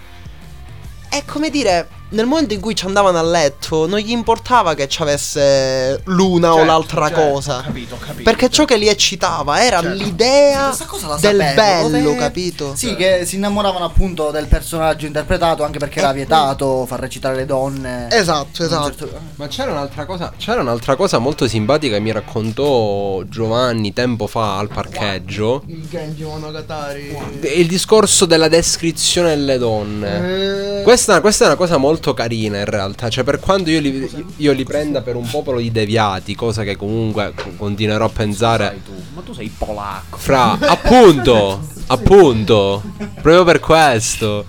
[1.09, 5.01] E come dire, nel momento in ci andavano a letto, non gli importava che ci
[5.01, 7.57] avesse l'una o Certo, l'altra certo, cosa.
[7.57, 8.55] ho capito, ho capito, perché certo.
[8.55, 10.03] ciò che li eccitava era Certo.
[10.03, 12.75] l'idea Questa cosa la del sapevo, bello, dove- capito?
[12.75, 17.45] Sì, che si innamoravano appunto del personaggio interpretato anche perché era vietato far recitare le
[17.45, 18.07] donne.
[18.11, 18.95] Esatto, esatto.
[18.95, 24.27] certo- Ma c'era un'altra cosa, c'era un'altra cosa molto simpatica che mi raccontò Giovanni tempo
[24.27, 25.63] fa al parcheggio.
[25.67, 27.17] Il Genji Monogatari.
[27.41, 30.79] Il discorso della descrizione delle donne.
[30.79, 33.09] Eh, Questa, questa è una cosa molto carina in realtà.
[33.09, 36.75] Cioè, per quanto io li, io li prenda per un popolo di deviati, cosa che
[36.75, 38.81] comunque continuerò a pensare.
[38.83, 40.17] Tu, ma tu sei polacco.
[40.17, 42.81] Fra, appunto, appunto,
[43.21, 44.45] proprio per questo.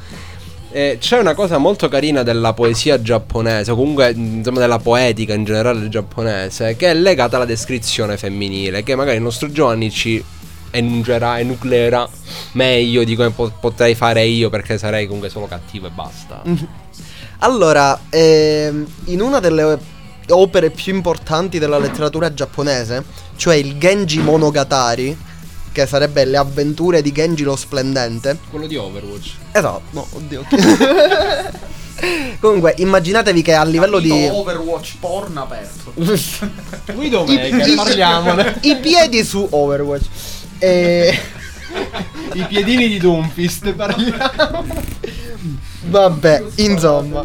[0.71, 5.45] Eh, c'è una cosa molto carina della poesia giapponese, o comunque insomma della poetica in
[5.45, 10.23] generale giapponese, che è legata alla descrizione femminile, che magari il nostro Giovanni ci
[10.71, 12.09] enunciarà, enucleerà
[12.53, 16.43] meglio di come po- potrei fare io, perché sarei comunque solo cattivo e basta.
[17.39, 19.79] Allora, ehm, in una delle
[20.29, 23.05] opere più importanti della letteratura giapponese,
[23.37, 25.17] cioè il Genji Monogatari,
[25.71, 28.39] che sarebbe le avventure di Genji lo Splendente.
[28.51, 29.33] Quello di Overwatch.
[29.53, 30.45] Esatto, no, oddio.
[32.41, 34.11] Comunque, immaginatevi che a livello di...
[34.11, 35.93] Overwatch porno aperto.
[35.95, 38.59] Qui I, dov'è che i- parliamone?
[38.63, 40.05] i piedi su Overwatch.
[40.59, 41.19] E...
[42.35, 44.65] I piedini di Doomfist parliamo.
[45.89, 47.25] Vabbè, insomma.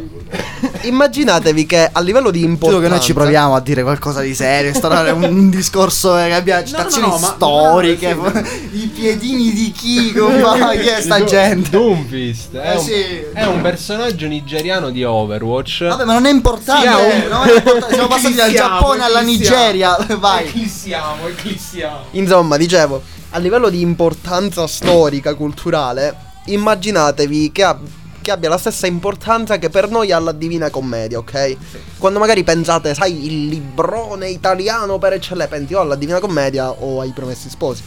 [0.82, 2.84] Immaginatevi che a livello di Credo importanza...
[2.84, 6.63] che noi ci proviamo a dire qualcosa di serio, instaurare un, un discorso che abbia
[6.63, 8.15] citazioni no, ma- storiche,
[8.73, 11.71] i piedini di chi, compa- chi è sta gente?
[11.71, 12.93] Doomfist è, Eh, un, sì.
[13.34, 15.88] è un personaggio nigeriano di Overwatch.
[15.88, 19.04] Vabbè, ma non è importante, Sì, è un- non è importante, siamo passati dal Giappone
[19.04, 19.21] alla.
[19.21, 20.45] Nigeria, vai.
[20.45, 21.97] Eclissiamo, eclissiamo.
[22.12, 23.01] Insomma, dicevo,
[23.32, 26.15] a livello di importanza storica, culturale,
[26.46, 27.88] immaginatevi che, ab-
[28.22, 31.56] che abbia la stessa importanza che per noi ha la Divina Commedia, ok?
[31.98, 37.00] Quando magari pensate, sai, il librone italiano per eccellenza, pensi o alla Divina Commedia o
[37.00, 37.84] ai Promessi Sposi.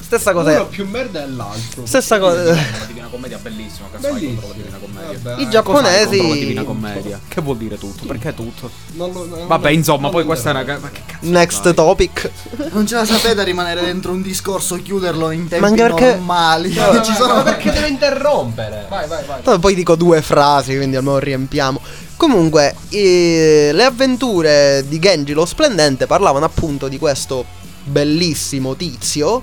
[0.00, 0.66] Stessa cosa Uno è...
[0.68, 1.84] più merda dell'altro.
[1.84, 2.44] Stessa cosa...
[2.44, 5.18] La Divina Commedia bellissima, contro la Divina Commedia?
[5.20, 5.42] Vabbè.
[5.42, 6.06] I giapponesi...
[6.16, 7.20] contro la Divina Commedia?
[7.26, 8.06] Che vuol dire tutto?
[8.06, 8.70] Perché tutto?
[8.92, 11.74] Non lo- non Vabbè, insomma, non poi questa è una ma che cazzo Next fai?
[11.74, 12.30] topic.
[12.70, 16.10] Non ce la sapete a rimanere dentro un discorso, chiuderlo in tempi Ma anche perché-
[16.14, 16.74] normali.
[16.74, 18.86] No, Ci ma- sono ma perché deve interrompere?
[18.88, 19.42] Vai, vai, vai.
[19.42, 21.80] Tanto poi dico due frasi, quindi almeno riempiamo.
[22.16, 27.44] Comunque, eh, le avventure di Genji lo Splendente parlavano appunto di questo
[27.88, 29.42] bellissimo tizio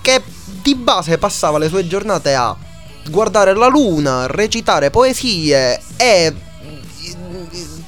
[0.00, 0.22] che
[0.62, 2.56] di base passava le sue giornate a
[3.08, 6.34] guardare la luna, recitare poesie e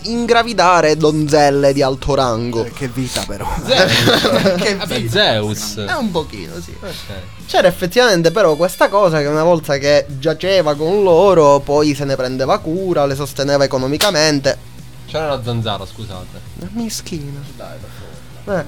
[0.02, 2.64] ingravidare donzelle di alto rango.
[2.72, 3.46] Che vita però.
[4.56, 5.76] che Vabbè, Zeus.
[5.76, 6.74] È un pochino, sì.
[6.80, 7.46] Ok.
[7.46, 12.16] C'era effettivamente però questa cosa che una volta che giaceva con loro, poi se ne
[12.16, 14.68] prendeva cura, le sosteneva economicamente.
[15.06, 16.40] C'era la zanzara, scusate.
[16.72, 17.40] Mischina.
[18.46, 18.64] Eh,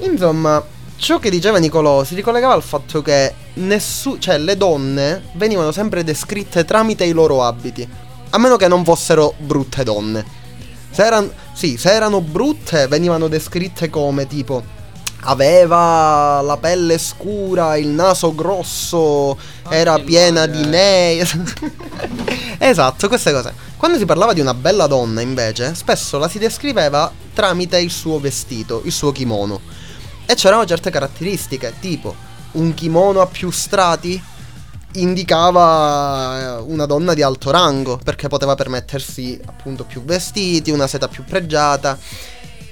[0.00, 0.62] Insomma,
[0.96, 6.04] ciò che diceva Nicolò si ricollegava al fatto che nessu- cioè, le donne venivano sempre
[6.04, 7.86] descritte tramite i loro abiti.
[8.30, 10.24] A meno che non fossero brutte donne.
[10.90, 14.82] Se erano, sì, se erano brutte venivano descritte come tipo
[15.24, 19.36] aveva la pelle scura, il naso grosso,
[19.68, 21.26] era piena di neve.
[22.58, 23.52] esatto, queste cose.
[23.76, 28.18] Quando si parlava di una bella donna, invece, spesso la si descriveva tramite il suo
[28.18, 29.60] vestito, il suo kimono.
[30.26, 32.14] E c'erano certe caratteristiche, tipo
[32.52, 34.22] un kimono a più strati
[34.94, 41.08] indicava eh, una donna di alto rango, perché poteva permettersi appunto più vestiti, una seta
[41.08, 41.98] più pregiata.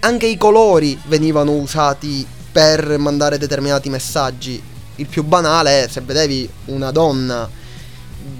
[0.00, 4.62] Anche i colori venivano usati per mandare determinati messaggi.
[4.96, 7.48] Il più banale è se vedevi una donna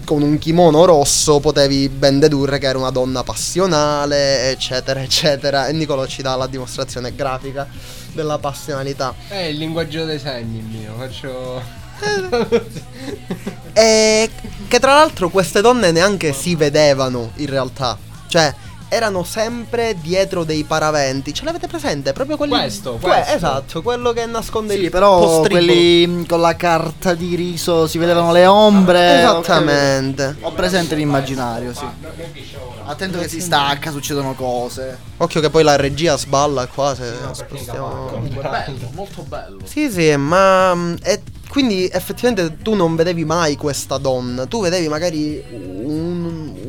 [0.05, 5.66] con un kimono rosso potevi ben dedurre che era una donna passionale, eccetera, eccetera.
[5.66, 7.66] E Nicolo ci dà la dimostrazione grafica
[8.12, 9.14] della passionalità.
[9.29, 11.81] È il linguaggio dei segni il mio, faccio...
[13.75, 14.31] E
[14.68, 17.96] che tra l'altro queste donne neanche si vedevano in realtà.
[18.27, 18.55] Cioè,
[18.93, 21.33] erano sempre dietro dei paraventi.
[21.33, 22.13] Ce l'avete presente?
[22.13, 22.53] Proprio quelli.
[22.53, 23.35] Questo, Que- questo.
[23.37, 27.97] esatto, quello che nasconde Sì, il però quelli mm, con la carta di riso si
[27.97, 29.21] vedevano le ombre.
[29.21, 30.37] Esattamente.
[30.43, 31.87] Ho presente l'immaginario, sì.
[32.85, 34.99] Attento che si stacca, succedono cose.
[35.17, 38.09] Occhio che poi la regia sballa qua se spostiamo.
[38.11, 39.61] Comunque bello, molto bello.
[39.65, 44.47] Sì, sì, ma mm, e quindi effettivamente tu non vedevi mai questa donna.
[44.47, 46.12] Tu vedevi magari un,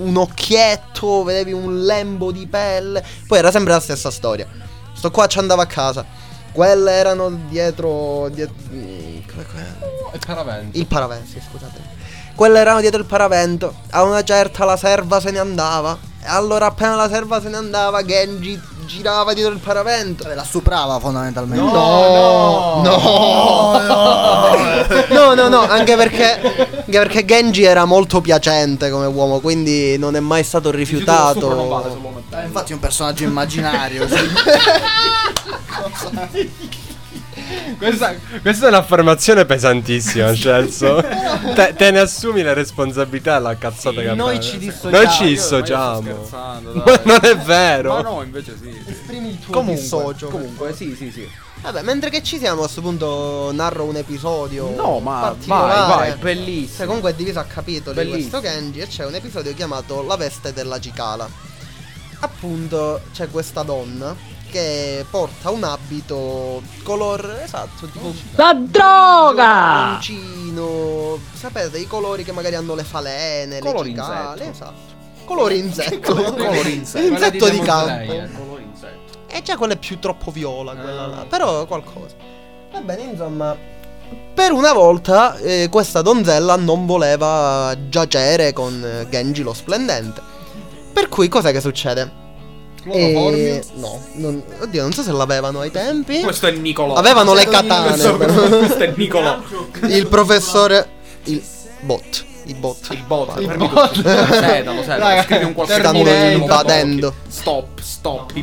[0.04, 3.04] un occhietto, vedevi un lembo di pelle.
[3.28, 4.48] Poi era sempre la stessa storia.
[4.94, 6.06] Sto qua ci andava a casa.
[6.52, 8.30] Quelle erano dietro.
[8.30, 9.18] dietro mm,
[10.12, 10.78] È paravento.
[10.78, 11.82] il paravento, sì, scusate.
[12.36, 13.74] Quelle erano dietro il paravento.
[13.92, 15.98] A una certa la serva se ne andava.
[16.24, 20.26] E allora appena la serva se ne andava, Genji girava dietro il paravento.
[20.34, 21.62] La stuprava fondamentalmente.
[21.62, 23.72] No, no,
[25.10, 30.16] no, no, no, anche perché, anche perché Genji era molto piacente come uomo, quindi non
[30.16, 31.92] è mai stato rifiutato.
[32.42, 34.08] Infatti è un personaggio immaginario.
[37.74, 37.86] sì.
[37.86, 41.02] Questa, questa è un'affermazione pesantissima, Celso.
[41.56, 44.98] te, te ne assumi le responsabilità della cazzata che Noi ci dissociamo.
[44.98, 46.28] Noi ci dissociamo.
[46.32, 47.94] ma non è vero.
[47.94, 48.72] Ma no, invece sì.
[48.72, 48.92] sì.
[48.92, 50.28] Esprimi il tuo Comunque, dissocio.
[50.28, 51.28] comunque, sì, sì, sì.
[51.62, 54.70] Vabbè, mentre che ci siamo a questo punto narro un episodio.
[54.76, 56.78] No, ma vai, vai, bellissimo.
[56.78, 58.30] Cioè, comunque è diviso a capitoli Bellissimo.
[58.30, 61.30] questo Genji e c'è un episodio chiamato La veste della cicala.
[62.20, 69.44] Appunto, c'è questa donna che porta un abito color esatto, tipo La droga!
[69.48, 71.18] arancino.
[71.34, 74.52] Sapete, i colori che magari hanno le falene, Color le cicale, insetto.
[74.52, 74.92] esatto.
[75.26, 76.13] Colori insetto.
[76.38, 77.06] Colori insetto.
[77.08, 77.86] Insetto Quella di campo.
[78.06, 78.32] Slayer.
[78.38, 79.18] Colori insetto.
[79.28, 81.08] E già quella è più troppo viola, quella Ah.
[81.08, 81.26] là.
[81.28, 82.16] Però qualcosa.
[82.72, 83.58] Va bene, insomma.
[84.36, 90.22] Per una volta eh, questa donzella non voleva giacere con eh, Genji lo splendente.
[90.94, 92.22] Per cui cos'è che succede?
[92.84, 93.62] Cloroformio?
[93.76, 96.22] no, non- oddio, non so se l'avevano ai tempi.
[96.22, 96.93] Questo è Nicolò.
[96.96, 97.88] Avevano le katane.
[97.89, 99.41] Questo, questo è Nicolò.
[99.88, 100.89] Il professore.
[101.24, 101.41] Il
[101.82, 102.26] bot.
[102.46, 102.88] I bot.
[102.91, 103.39] Il bot.
[103.39, 103.72] Il bot.
[103.74, 103.96] bot.
[103.96, 105.22] Lo sedano, lo sedano.
[105.24, 107.13] Scrivi un qualcosa Stanno invadendo.
[107.30, 108.34] Stop, stop.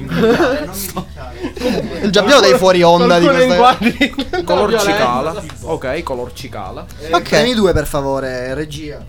[2.08, 4.42] Già abbiamo dei fuori onda di queste.
[4.42, 5.42] Color cicala.
[5.62, 6.86] Ok, color cicala.
[7.10, 7.28] Ok.
[7.28, 9.04] Premi due per favore, regia.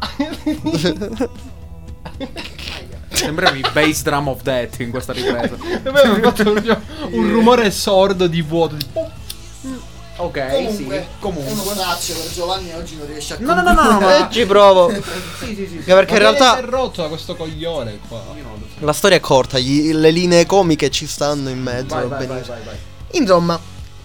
[3.20, 5.56] Sembrano i bass drum of death in questa ripresa.
[5.82, 6.52] Proprio
[7.10, 8.76] un rumore sordo di vuoto.
[8.76, 8.86] di.
[10.16, 10.86] Ok, sì.
[11.18, 11.52] Comunque.
[11.52, 14.90] Uno per Giovanni oggi non riesce a No, no, no, no, no, ma ci provo.
[15.40, 15.78] Sì, sì, sì.
[15.84, 18.22] perché in realtà è rotto da questo coglione qua.
[18.80, 21.94] la storia è corta, gli- le linee comiche ci stanno in mezzo.
[21.94, 22.76] Vai, vai, vai, vai, vai.
[23.12, 23.58] Insomma,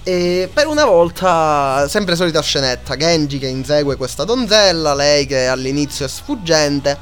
[0.04, 6.06] eh, per una volta, sempre solita scenetta, Genji che insegue questa donzella, lei che all'inizio
[6.06, 6.98] è sfuggente,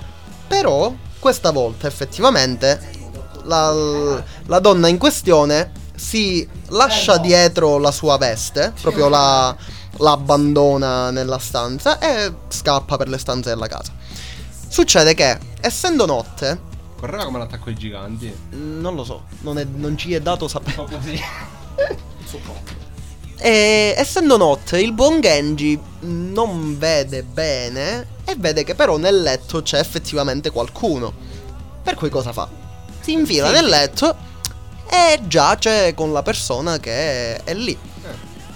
[0.47, 0.91] però
[1.23, 2.91] questa volta effettivamente
[3.43, 9.55] la, la donna in questione si lascia dietro la sua veste, proprio la,
[9.99, 13.93] la abbandona nella stanza e scappa per le stanze della casa.
[14.67, 18.33] Succede che, essendo notte, Correva come l'attacco ai giganti.
[18.51, 20.73] Non lo so, non, è- non ci è dato sapere.
[20.73, 21.19] Proprio sì.
[23.45, 29.61] E essendo notte, il buon Genji non vede bene e vede che però nel letto
[29.61, 31.11] c'è effettivamente qualcuno.
[31.83, 32.47] Per cui cosa fa?
[33.01, 34.15] Si infila nel letto
[34.89, 37.77] e giace con la persona che è lì.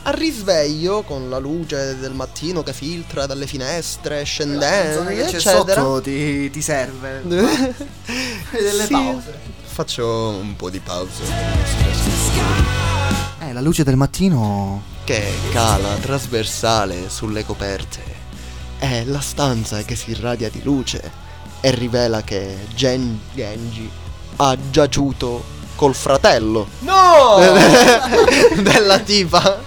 [0.03, 5.21] Al risveglio, con la luce del mattino che filtra dalle finestre, La scendendo, canzone che
[5.35, 5.81] eccetera.
[5.81, 7.23] sotto ti, ti serve.
[7.27, 8.91] delle Sì.
[8.93, 9.33] pause.
[9.65, 11.23] Faccio un po' di pausa.
[13.57, 14.83] La luce del mattino.
[15.03, 18.03] che cala trasversale sulle coperte.
[18.77, 21.11] È la stanza che si irradia di luce
[21.59, 23.89] e rivela che Gen Genji
[24.35, 25.43] ha giaciuto
[25.73, 27.37] col fratello No!
[28.61, 29.59] della tipa.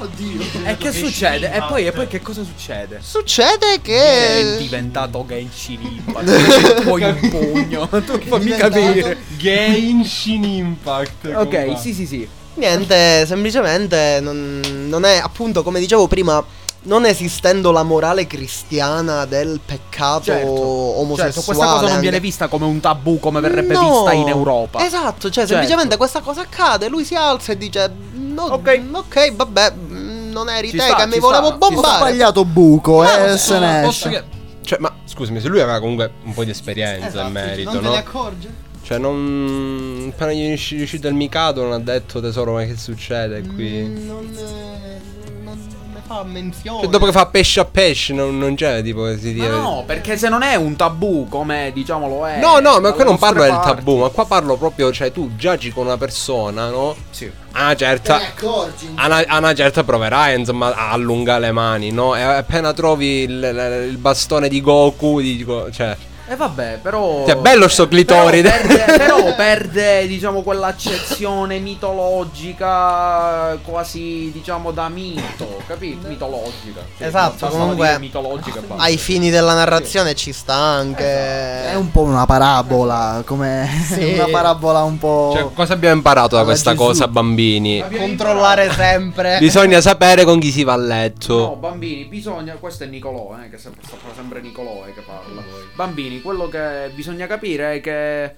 [0.64, 1.52] E che succede?
[1.52, 3.00] E poi, e poi che cosa succede?
[3.02, 6.82] Succede È che diventato Genshin Impact.
[6.86, 7.88] Poi in pugno.
[7.88, 9.18] Tu fammi capire.
[9.36, 11.32] Genshin Impact.
[11.34, 12.28] Ok, sì, sì, sì.
[12.54, 16.42] Niente, semplicemente non, non è appunto come dicevo prima.
[16.82, 21.32] Non esistendo la morale cristiana del peccato Certo, omosessuale.
[21.32, 24.28] certo, questa cosa non anche- viene vista come un tabù come verrebbe No, vista in
[24.28, 24.82] Europa.
[24.82, 25.48] Esatto, cioè Certo.
[25.48, 28.80] semplicemente questa cosa accade, lui si alza e dice no, Ok.
[28.92, 31.66] ok, vabbè, mm, non eri Ci te sta, che mi volevo sta, sta.
[31.66, 31.96] Ho bombare.
[31.98, 34.24] sbagliato buco Ah, e sì, se ne esce.
[34.64, 37.80] Cioè, ma scusami, se lui aveva comunque un po' di esperienza Esatto, in merito, non
[37.82, 37.92] te no?
[37.92, 38.48] ne accorgi?
[38.90, 40.10] Cioè, non.
[40.12, 43.82] Appena gli è usci- uscito il Mikado, non ha detto tesoro, ma che succede qui?
[43.82, 45.00] Mm, Non, eh,
[45.44, 45.58] non
[45.94, 46.80] ne fa menzione.
[46.80, 49.46] Cioè, dopo che fa pesce a pesce, non, non c'è tipo che si dire.
[49.46, 52.40] no, perché se non è un tabù come diciamo lo è.
[52.40, 53.76] No, no, ma qua non parlo nostre del parti.
[53.84, 56.96] tabù, ma qua parlo proprio, cioè tu giaci con una persona, no?
[57.10, 57.30] Sì.
[57.52, 58.16] A una certa.
[58.16, 58.90] accorgi?
[58.96, 62.16] A una, a una certa proverai, insomma, a allungare le mani, no?
[62.16, 65.96] E appena trovi il, il- il bastone di Goku, dico, cioè.
[66.30, 67.26] E vabbè, però.
[67.26, 68.50] Cioè, bello sto clitoride.
[68.50, 76.06] Però perde, però perde, diciamo, quell'accezione mitologica, quasi, diciamo, da mito, capito?
[76.06, 76.82] Mitologica.
[76.96, 78.62] Sì, Esatto, comunque, mitologica.
[78.76, 81.04] Ai fini della narrazione ci sta anche.
[81.04, 84.12] È un po' una parabola, come Sì.
[84.12, 85.32] una parabola un po'...
[85.34, 86.84] Cioè, cosa abbiamo imparato da questa Gesù.
[86.84, 87.82] cosa, bambini?
[87.90, 89.38] Controllare sempre.
[89.40, 91.36] Bisogna sapere con chi si va a letto.
[91.36, 92.54] No, bambini, bisogna.
[92.54, 93.70] Questo è Nicolò, eh, che sta
[94.14, 95.42] sempre Nicolò eh, che parla.
[95.74, 98.34] Bambini, quello che bisogna capire è che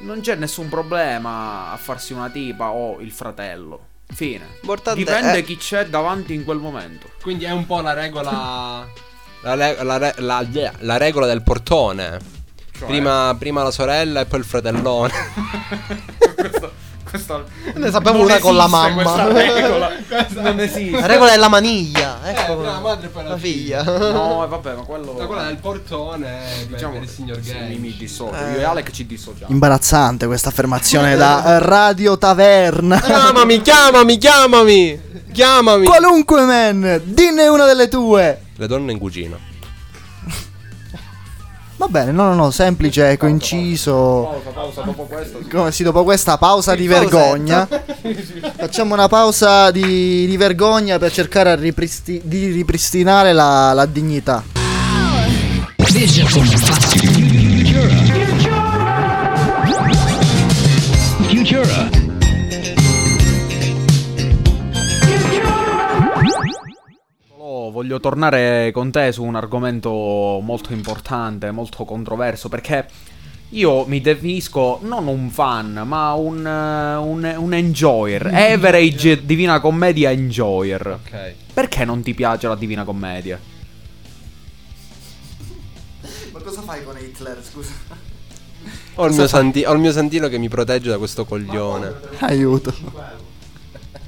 [0.00, 3.86] non c'è nessun problema a farsi una tipa o il fratello.
[4.06, 4.46] Fine.
[4.60, 7.08] Importante Dipende è- chi c'è davanti in quel momento.
[7.22, 8.86] Quindi è un po' la regola.
[9.42, 10.46] La, re- la re- la-
[10.80, 12.18] la regola del portone.
[12.76, 12.86] Cioè?
[12.88, 15.12] Prima, prima la sorella e poi il fratellone.
[17.14, 17.44] Questa,
[17.76, 19.02] Ne sapevo una con la mamma.
[19.02, 19.90] Questa regola
[20.30, 20.98] non esiste.
[20.98, 22.18] La regola è la maniglia.
[22.24, 22.56] Ecco.
[22.56, 23.82] prima la madre e poi la figlia.
[23.84, 25.14] No, e vabbè, ma quello.
[25.16, 27.78] La quella del portone diciamo per il signor Gay.
[27.78, 28.34] mi, dissocio.
[28.34, 28.52] Eh.
[28.54, 29.52] Io e Alec ci dissociamo.
[29.52, 33.00] Imbarazzante questa affermazione da eh, Radio Taverna.
[33.00, 35.00] Chiamami, chiamami, chiamami!
[35.32, 35.86] Chiamami!
[35.86, 38.40] Qualunque man, dinne una delle tue.
[38.56, 39.38] Le donne in cucina.
[41.84, 44.40] Va bene, no, no, no, semplice, coinciso.
[44.42, 45.38] Pausa, pausa, dopo questo.
[45.42, 45.48] sì.
[45.50, 47.68] Come sì, dopo questa pausa di vergogna,
[48.56, 54.42] facciamo una pausa di, di vergogna per cercare a ripristi- di ripristinare la, la dignità.
[55.92, 56.26] Vision
[67.84, 72.88] voglio tornare con te su un argomento molto importante, molto controverso, perché
[73.50, 78.26] io mi definisco non un fan, ma un, eh, un, un enjoyer.
[78.32, 80.86] Average Divina Commedia enjoyer.
[80.86, 81.34] Ok.
[81.52, 83.38] Perché non ti piace la Divina Commedia?
[86.32, 87.72] Ma cosa fai con Hitler, scusa?
[88.94, 91.92] Ho il, mio santi- ho il mio santino che mi protegge da questo coglione.
[92.20, 92.72] Aiuto.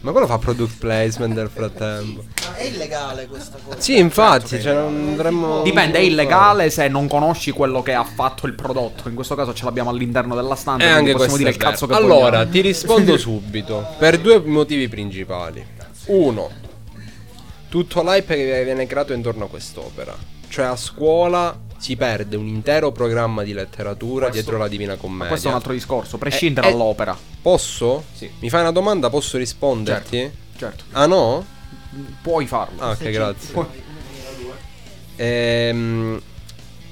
[0.06, 2.22] Ma quello fa product placement nel frattempo.
[2.54, 3.80] È illegale questa cosa.
[3.80, 5.62] Sì, infatti, cioè non dovremmo.
[5.62, 9.08] Dipende, è illegale se non conosci quello che ha fatto il prodotto.
[9.08, 10.84] In questo caso ce l'abbiamo all'interno della stanza.
[10.84, 11.94] E quindi anche possiamo questo dire il cazzo che.
[11.94, 12.50] Allora, vogliamo.
[12.52, 13.84] ti rispondo subito.
[13.98, 15.66] Per due motivi principali.
[16.04, 16.50] Uno,
[17.68, 20.16] tutto l'hype che viene creato intorno a quest'opera.
[20.48, 25.28] Cioè, a scuola si perde un intero programma di letteratura dietro la Divina Commedia.
[25.28, 27.16] Questo è un altro discorso, prescindere Eh, eh, dall'opera.
[27.42, 28.04] Posso?
[28.12, 28.30] Sì.
[28.40, 29.10] Mi fai una domanda?
[29.10, 30.30] Posso risponderti?
[30.56, 31.44] Certo, Ah no?
[32.22, 32.80] puoi farlo.
[32.82, 33.52] Ah, ok, grazie.
[33.52, 33.84] Puoi-
[35.16, 36.20] Ehm,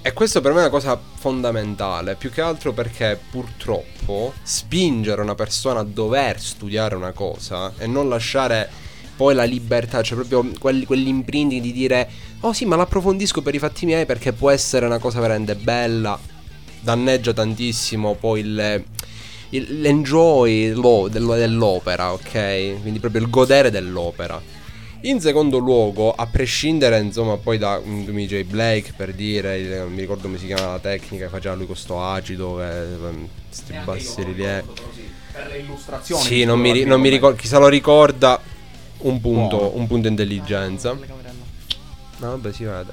[0.00, 5.34] e questo per me è una cosa fondamentale, più che altro perché purtroppo spingere una
[5.34, 8.70] persona a dover studiare una cosa e non lasciare
[9.16, 12.08] poi la libertà, cioè proprio quelli, quell'imprinting di dire
[12.40, 16.18] oh sì ma l'approfondisco per i fatti miei perché può essere una cosa veramente bella,
[16.80, 18.84] danneggia tantissimo poi il...
[19.50, 22.80] il- L'enjoy lo- dello- dell'opera, ok?
[22.80, 24.40] Quindi proprio il godere dell'opera.
[25.02, 29.92] In secondo luogo, a prescindere insomma poi da un DJ Blake per dire, il- non
[29.92, 33.28] mi ricordo come si chiama la tecnica che faceva lui con sto acido, che, ehm,
[33.50, 34.66] sti bassi rilievi.
[35.30, 36.22] Per le illustrazioni.
[36.22, 38.40] Sì, non mi, non mi ricordo, chi se lo ricorda,
[39.04, 40.92] un punto, un punto intelligenza.
[40.92, 42.92] No, vabbè, si vede.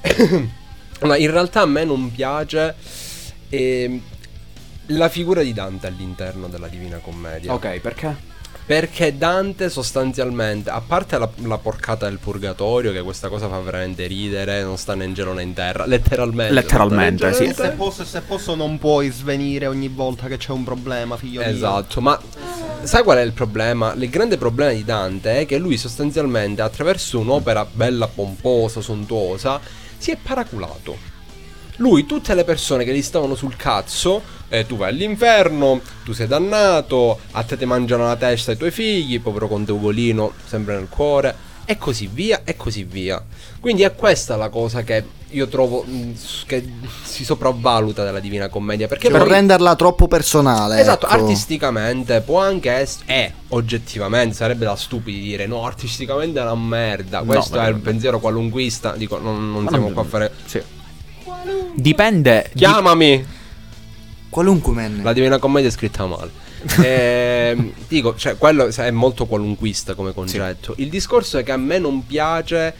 [1.02, 2.74] Ma in realtà a me non piace
[3.48, 4.00] ehm,
[4.86, 7.52] la figura di Dante all'interno della Divina Commedia.
[7.52, 8.16] Ok, perché?
[8.68, 14.06] Perché Dante sostanzialmente, a parte la, la porcata del purgatorio, che questa cosa fa veramente
[14.06, 16.52] ridere, non sta né in cielo né in terra, letteralmente.
[16.52, 17.50] Letteralmente, sì.
[17.54, 21.48] Se posso, se posso non puoi svenire ogni volta che c'è un problema, figlio mio.
[21.48, 22.20] Esatto, ma
[22.82, 23.94] sai qual è il problema?
[23.94, 29.58] Il grande problema di Dante è che lui sostanzialmente attraverso un'opera bella, pomposa, sontuosa,
[29.96, 31.17] si è paraculato.
[31.78, 36.26] Lui, tutte le persone che gli stavano sul cazzo, eh, tu vai all'inferno, tu sei
[36.26, 40.88] dannato, a te ti mangiano la testa i tuoi figli, povero Conte Ugolino, sempre nel
[40.88, 43.22] cuore, e così via, e così via.
[43.60, 46.14] Quindi è questa la cosa che io trovo mh,
[46.46, 46.66] che
[47.04, 48.88] si sopravvaluta della Divina Commedia.
[48.88, 50.80] Perché per poi- renderla troppo personale.
[50.80, 51.14] Esatto, ecco.
[51.14, 53.04] artisticamente può anche essere.
[53.06, 57.20] E oggettivamente sarebbe da stupidi dire no, artisticamente è una merda.
[57.20, 58.96] Questo ma- è il pensiero qualunquista.
[58.96, 60.32] Dico, non, non siamo non- qua a fare.
[60.46, 60.62] Sì.
[61.74, 62.50] Dipende.
[62.52, 63.26] di- Chiamami!
[64.28, 65.00] Qualunque man.
[65.02, 66.46] La Divina Commedia è scritta male.
[66.82, 70.74] Ehm, dico, cioè, quello è molto qualunquista come concetto.
[70.78, 72.74] Il discorso è che a me non piace.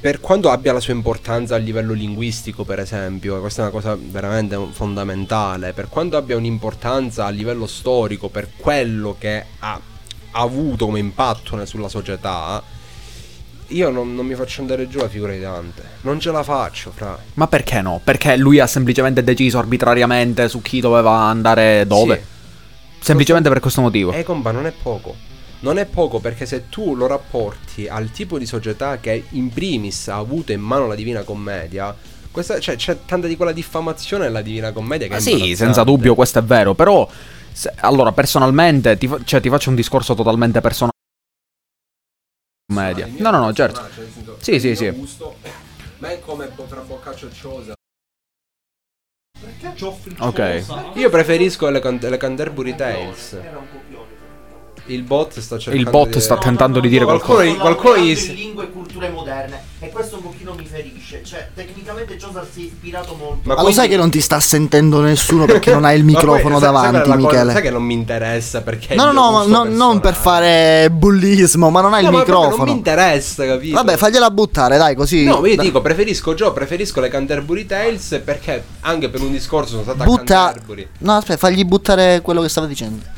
[0.00, 3.72] Per quanto abbia la sua importanza a livello linguistico, per esempio, e questa è una
[3.72, 9.74] cosa veramente fondamentale, per quanto abbia un'importanza a livello storico, per quello che ha,
[10.32, 12.60] ha avuto come impatto ne- sulla società,
[13.72, 15.82] io non, non mi faccio andare giù la figura di Dante.
[16.02, 17.18] Non ce la faccio, fra.
[17.34, 18.00] Ma perché no?
[18.02, 22.16] Perché lui ha semplicemente deciso arbitrariamente su chi doveva andare dove?
[22.16, 23.00] Sì.
[23.04, 24.12] Semplicemente per questo motivo.
[24.12, 25.14] Eh, compa, non è poco.
[25.60, 30.08] Non è poco perché se tu lo rapporti al tipo di società che in primis
[30.08, 31.94] ha avuto in mano la Divina Commedia,
[32.30, 35.84] questa, cioè, c'è tanta di quella diffamazione nella Divina Commedia che Ah, è sì, senza
[35.84, 36.74] dubbio, questo è vero.
[36.74, 37.08] Però,
[37.52, 40.91] se- allora, personalmente, ti, fa- cioè, ti faccio un discorso totalmente personale.
[42.72, 43.08] Media.
[43.18, 43.80] No, no, no, certo.
[44.40, 44.90] Sì, sì, sì.
[45.98, 47.74] Ma è come tra boccaccio e ciosa.
[50.18, 50.64] Ok.
[50.94, 53.40] Io preferisco le, Can- le Canterbury Tales.
[54.92, 57.56] Il bot sta cercando Il bot di- sta tentando di dire Qualcuno, qualcosa.
[57.56, 61.48] gli- qualcuno gli- di lingue e culture moderne e questo un pochino mi ferisce cioè
[61.54, 65.00] tecnicamente Josar si è ispirato molto Ma Ma lo sai che non ti sta sentendo
[65.00, 67.16] nessuno perché non hai il Ma poi, microfono sai- davanti, la cosa?
[67.28, 67.52] Michele?
[67.52, 68.94] Sai che non mi interessa perché.
[68.94, 72.56] No, no, no, no- non per fare bullismo, ma non hai No, il microfono.
[72.56, 73.74] Non mi interessa, capito?
[73.74, 75.24] Vabbè, fagliela buttare, dai, così.
[75.24, 79.82] No, io dico, preferisco Joe, preferisco le Canterbury Tales perché anche per un discorso sono
[79.82, 80.44] stato a Butta.
[80.44, 80.86] Canterbury.
[80.98, 83.11] No, aspetta, fagli buttare quello che stava dicendo.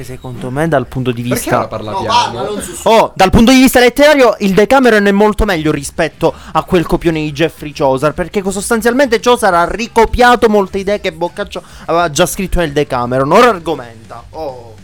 [0.00, 2.60] Che secondo me dal punto di Perché ora vista parla piano?
[2.84, 7.20] Oh, dal punto di vista letterario il Decameron è molto meglio rispetto a quel copione
[7.20, 12.58] di Jeffrey Chaucer perché sostanzialmente Chaucer ha ricopiato molte idee che Boccaccio aveva già scritto
[12.60, 13.30] nel Decameron.
[13.30, 14.24] Ora argomenta.
[14.30, 14.74] Oh.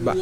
[0.00, 0.14] Ma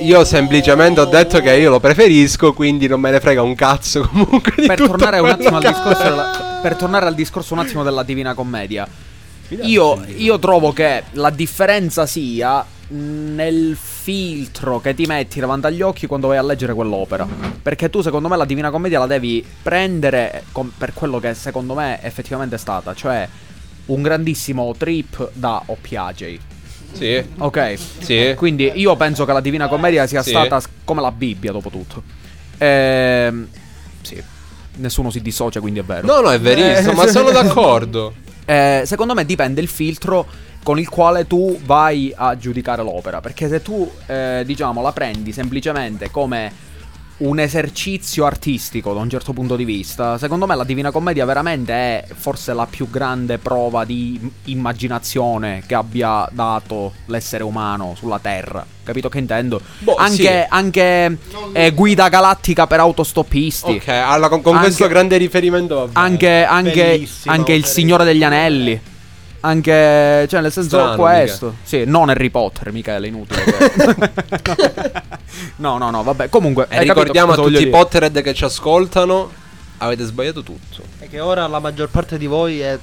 [0.00, 4.08] io semplicemente ho detto che io lo preferisco, quindi non me ne frega un cazzo
[4.12, 7.60] comunque di per tutto tornare un attimo al discorso della- per tornare al discorso un
[7.60, 8.88] attimo della Divina Commedia.
[9.62, 16.06] Io, io trovo che la differenza sia nel filtro che ti metti davanti agli occhi
[16.06, 17.26] quando vai a leggere quell'opera.
[17.62, 21.74] Perché tu, secondo me, la Divina Commedia la devi prendere com- per quello che secondo
[21.74, 23.28] me effettivamente è stata, cioè
[23.86, 26.38] un grandissimo trip da OPAJ.
[26.92, 27.24] Sì.
[27.38, 27.78] Ok.
[28.00, 28.34] Sì.
[28.36, 30.30] Quindi io penso che la Divina Commedia sia Sì.
[30.30, 32.02] stata come la Bibbia, dopo tutto.
[32.58, 33.46] Ehm,
[34.02, 34.22] sì.
[34.76, 36.06] Nessuno si dissocia, quindi è vero.
[36.06, 38.14] No, no, è verissimo, ma sono d'accordo.
[38.44, 40.26] Eh, secondo me dipende il filtro
[40.62, 43.20] con il quale tu vai a giudicare l'opera.
[43.20, 46.68] Perché se tu, eh, diciamo, la prendi semplicemente come
[47.20, 51.72] un esercizio artistico da un certo punto di vista, secondo me la Divina Commedia veramente
[51.72, 58.64] è forse la più grande prova di immaginazione che abbia dato l'essere umano sulla Terra.
[58.82, 59.60] Capito che intendo?
[59.80, 60.46] Boh, anche sì.
[60.48, 61.18] anche
[61.52, 63.72] eh, guida galattica per autostoppisti.
[63.72, 65.98] Ok, allora con, con Anche- questo grande riferimento va bene.
[66.06, 67.64] Anche, anche, anche il.
[67.66, 68.80] Signore degli Anelli.
[69.40, 71.54] Anche, cioè, nel senso, Strano, questo.
[71.62, 73.42] Sì, non Harry Potter, Michele, inutile.
[73.42, 74.92] che-
[75.56, 76.28] no, no, no, vabbè.
[76.28, 77.68] Comunque, E capito ricordiamo a tutti i?
[77.68, 79.30] Potterhead che ci ascoltano,
[79.78, 80.82] avete sbagliato tutto.
[80.98, 82.78] E che ora la maggior parte di voi è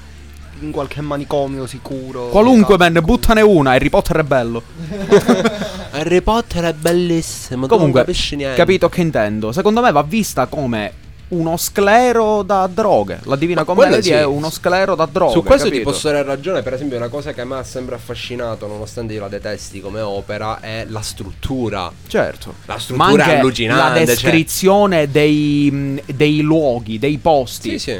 [0.61, 2.29] in qualche manicomio sicuro.
[2.29, 3.71] Qualunque, man, buttane una.
[3.71, 4.63] Harry Potter è bello.
[5.91, 8.57] Harry Potter è bellissimo, Comunque, capisci niente.
[8.57, 9.51] capito che intendo?
[9.51, 10.91] Secondo me va vista come
[11.29, 13.19] uno sclero da droghe.
[13.23, 14.11] La Divina Commedia sì.
[14.11, 15.33] è uno sclero da droghe.
[15.33, 15.91] Su questo ti capito?
[15.91, 19.21] posso dare ragione, per esempio una cosa che a me ha sempre affascinato, nonostante io
[19.21, 21.91] la detesti come opera, è la struttura.
[22.07, 22.53] Certo.
[22.65, 23.83] La struttura è allucinante.
[23.83, 27.71] la cioè- descrizione dei, mh, dei luoghi, dei posti.
[27.71, 27.97] Sì, sì.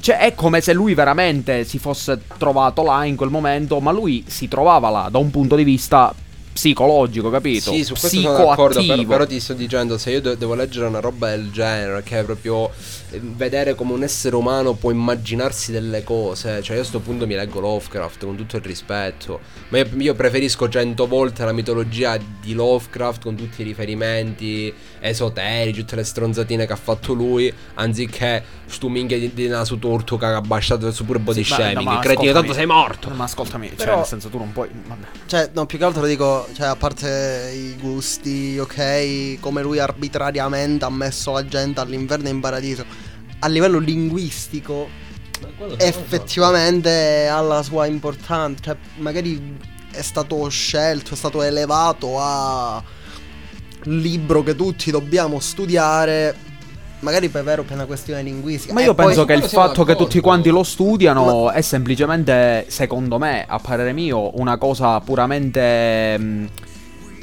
[0.00, 4.24] Cioè, è come se lui veramente si fosse trovato là in quel momento, ma lui
[4.26, 6.12] si trovava là da un punto di vista
[6.54, 7.72] psicologico, capito?
[7.72, 10.86] Sì, su questo sono d'accordo, però, però ti sto dicendo, se io de- devo leggere
[10.86, 12.70] una roba del genere, che è proprio
[13.10, 17.26] eh, vedere come un essere umano può immaginarsi delle cose, cioè io a sto punto
[17.26, 22.16] mi leggo Lovecraft con tutto il rispetto, ma io, io preferisco cento volte la mitologia
[22.16, 24.72] di Lovecraft con tutti i riferimenti
[25.04, 30.16] esoterici, tutte le stronzatine che ha fatto lui, anziché stu minchia di, di naso turco
[30.16, 33.10] che ha basciato su pure body Sì, no, shaming, ma cretino, tanto sei morto.
[33.10, 34.68] Ma ascoltami, cioè, Però- nel senso, tu non puoi.
[34.86, 35.06] Vabbè.
[35.26, 36.48] Cioè, no, più che altro dico.
[36.54, 42.30] cioè a parte i gusti, ok, come lui arbitrariamente ha messo la gente all'inferno e
[42.30, 42.84] in paradiso,
[43.40, 45.02] a livello linguistico
[45.78, 49.58] effettivamente ha la sua importanza, cioè magari
[49.90, 52.82] è stato scelto, è stato elevato a
[53.84, 56.34] libro che tutti dobbiamo studiare,
[57.00, 58.72] magari per vero per una questione linguistica.
[58.72, 62.64] Ma E io poi- penso che il fatto che tutti quanti lo studiano è semplicemente,
[62.68, 66.48] secondo me, a parere mio, una cosa puramente mh,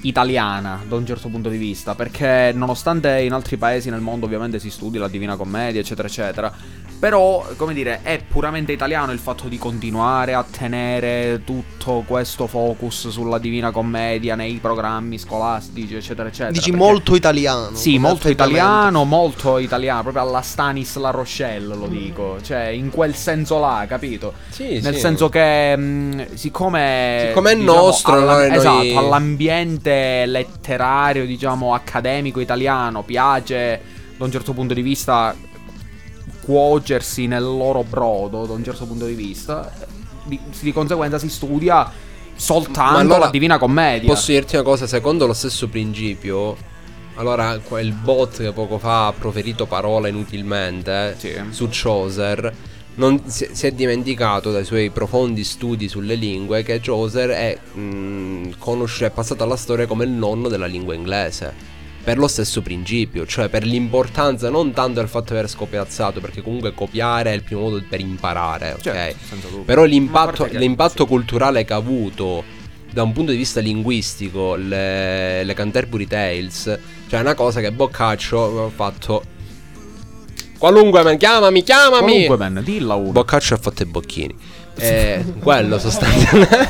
[0.04, 1.96] italiana da un certo punto di vista.
[1.96, 6.54] Perché nonostante in altri paesi nel mondo ovviamente si studi la Divina Commedia, eccetera, eccetera.
[7.02, 13.10] Però, come dire, è puramente italiano il fatto di continuare a tenere tutto questo focus
[13.10, 16.52] sulla Divina Commedia nei programmi scolastici, eccetera, eccetera.
[16.52, 17.76] Dici perché- molto italiano.
[17.76, 23.16] sì, molto italiano, molto italiano, proprio alla Stanis La Rochelle lo dico, cioè in quel
[23.16, 24.34] senso là, capito?
[24.50, 25.00] Sì, Nel sì.
[25.00, 32.40] senso che mh, siccome Siccome è diciamo, nostro, alla- noi- esatto, all'ambiente letterario, diciamo, accademico
[32.40, 33.82] italiano piace
[34.18, 35.36] da un certo punto di vista
[36.52, 39.72] cuocersi nel loro brodo, da un certo punto di vista,
[40.26, 41.90] di, di conseguenza si studia
[42.36, 44.10] soltanto allora, la Divina Commedia.
[44.10, 46.58] Posso dirti una cosa, secondo lo stesso principio,
[47.16, 51.34] allora quel bot che poco fa ha proferito parola inutilmente Sì.
[51.52, 52.54] su Chaucer,
[52.96, 58.58] non, si, si è dimenticato dai suoi profondi studi sulle lingue che Chaucer è, mh,
[58.58, 61.80] conosce- è passato alla storia come il nonno della lingua inglese.
[62.04, 66.42] Per lo stesso principio, cioè per l'importanza non tanto del fatto di aver scopiazzato, perché
[66.42, 68.82] comunque copiare è il primo modo per imparare, ok?
[68.82, 69.60] Certo.
[69.66, 72.44] Però l'impatto, che- l'impatto culturale che ha avuto
[72.92, 76.64] da un punto di vista linguistico le, le Canterbury Tales,
[77.08, 79.24] cioè è una cosa che Boccaccio ha fatto.
[80.58, 82.26] Qualunque man, chiamami, chiamami!
[82.26, 83.12] Comunque, Ben, dilla uno.
[83.12, 84.36] Boccaccio ha fatto i bocchini.
[84.76, 86.68] Eh, quello sostanzialmente.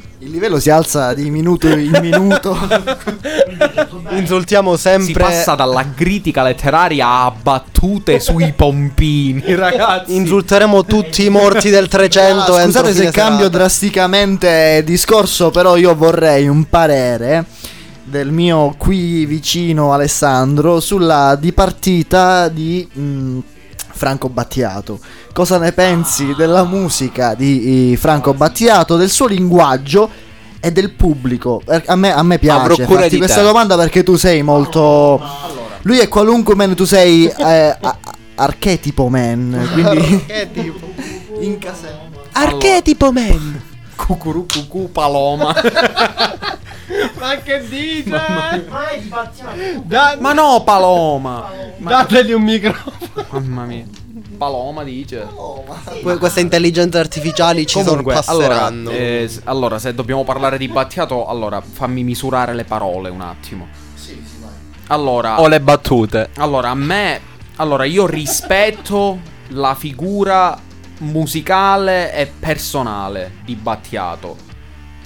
[0.23, 2.55] Il livello si alza di minuto in minuto.
[4.11, 5.23] Insultiamo Si sempre.
[5.23, 10.13] passa dalla critica letteraria a battute sui pompini, ragazzi.
[10.15, 12.53] Insulteremo tutti i morti del 300.
[12.53, 13.57] Ah, scusate se cambio serata.
[13.57, 17.45] drasticamente discorso, però io vorrei un parere
[18.03, 23.39] del mio qui vicino Alessandro sulla dipartita di mm,
[24.01, 24.99] Franco Battiato.
[25.31, 30.09] Cosa ne pensi della musica di eh, Franco Battiato, del suo linguaggio
[30.59, 31.61] e del pubblico?
[31.69, 35.21] Eh, A me, a me piace farti di questa domanda perché tu sei molto...
[35.83, 37.97] Lui è qualunque man, tu sei eh, a-
[38.37, 40.23] archetipo man, quindi...
[40.25, 40.87] Che tipo?
[41.39, 41.99] in casa...
[42.31, 43.61] Archetipo man.
[43.95, 45.53] Cucuru cucù paloma.
[47.19, 48.21] Ma che dice?
[50.19, 51.49] Ma no, paloma.
[51.77, 53.25] Dategli un microfono.
[53.29, 53.85] Mamma mia.
[54.37, 55.27] Paloma dice.
[56.01, 58.89] Que- queste intelligenze artificiali ci Comunque, allora, sorpasseranno.
[58.89, 63.67] eh, s- allora, se dobbiamo parlare di Battiato, allora fammi misurare le parole un attimo.
[64.87, 66.29] Allora, Ho le battute.
[66.37, 67.19] allora a me,
[67.57, 69.19] allora io rispetto
[69.49, 70.57] la figura
[70.99, 74.35] musicale e personale di Battiato.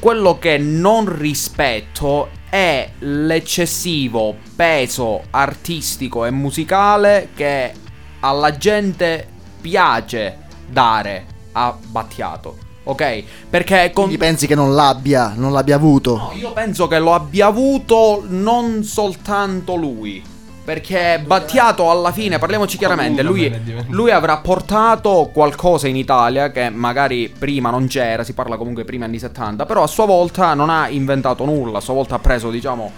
[0.06, 7.74] Quello che non rispetto è l'eccessivo peso artistico e musicale che
[8.20, 9.28] alla gente
[9.60, 12.56] piace dare a Battiato.
[12.84, 13.24] Ok?
[13.50, 16.18] Perché con Quindi pensi che non l'abbia, non l'abbia avuto?
[16.18, 20.24] No, io penso che lo abbia avuto non soltanto lui.
[20.66, 23.54] Perché Battiato alla fine, parliamoci chiaramente, lui,
[23.90, 29.06] lui avrà portato qualcosa in Italia che magari prima non c'era, si parla comunque prima
[29.06, 32.50] anni 70, però a sua volta non ha inventato nulla, a sua volta ha preso,
[32.50, 32.92] diciamo,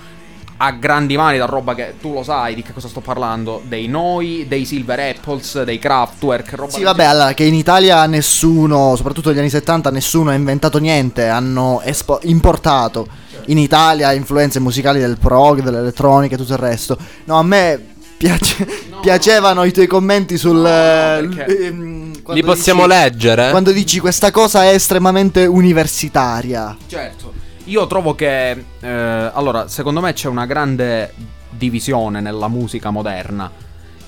[0.60, 3.88] a grandi mani da roba che tu lo sai di che cosa sto parlando, dei
[3.88, 9.30] Noi, dei Silver Apples, dei Kraftwerk, roba Sì, vabbè, allora che in Italia nessuno, soprattutto
[9.30, 15.18] negli anni 70, nessuno ha inventato niente, hanno espo- importato in Italia influenze musicali del
[15.18, 16.98] prog, dell'elettronica e tutto il resto.
[17.26, 17.80] No, a me
[18.18, 18.66] piace-
[19.02, 20.58] piacevano i tuoi commenti sul...
[20.66, 21.66] eh, perché?
[21.68, 23.50] ehm, Li possiamo dici- leggere?
[23.52, 26.76] Quando dici questa cosa è estremamente universitaria.
[26.88, 27.34] Certo.
[27.66, 28.52] Io trovo che.
[28.80, 28.90] eh,
[29.34, 31.14] allora, secondo me c'è una grande
[31.50, 33.52] divisione nella musica moderna.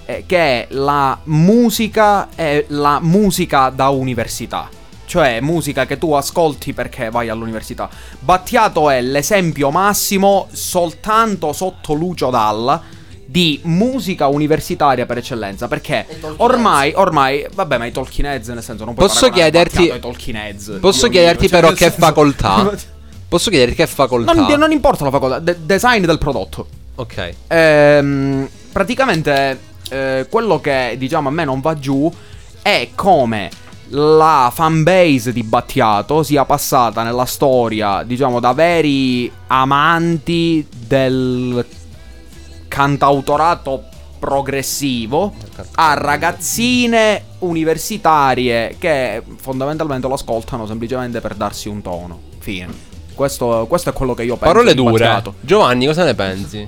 [0.06, 4.70] eh, che è la musica e la musica da università.
[5.10, 7.90] Cioè, musica che tu ascolti perché vai all'università.
[8.20, 12.80] Battiato è l'esempio massimo soltanto sotto Lucio Dalla
[13.26, 15.68] di musica universitaria per eccellenza.
[15.68, 16.06] Perché
[16.38, 20.78] ormai, ormai, vabbè, ma i Tolkien Heads, nel senso, non puoi Posso chiederti- Heads.
[20.80, 22.72] Posso Dio chiederti mio, cioè, però che senso- facoltà?
[23.28, 24.32] Posso chiederti che facoltà?
[24.34, 26.68] non, non importa la facoltà, de- design del prodotto.
[26.96, 27.34] Ok.
[27.48, 32.12] Ehm, praticamente eh, quello che diciamo a me non va giù
[32.62, 33.50] è come
[33.90, 41.66] la fanbase di Battiato sia passata nella storia, diciamo, da veri amanti del
[42.68, 43.86] cantautorato
[44.20, 45.34] progressivo
[45.76, 52.20] a ragazzine universitarie che fondamentalmente lo ascoltano semplicemente per darsi un tono.
[52.40, 52.88] Fine.
[53.16, 54.54] Questo, questo è quello che io penso.
[54.54, 55.24] Parole dure.
[55.42, 56.68] Giovanni, cosa ne pensi?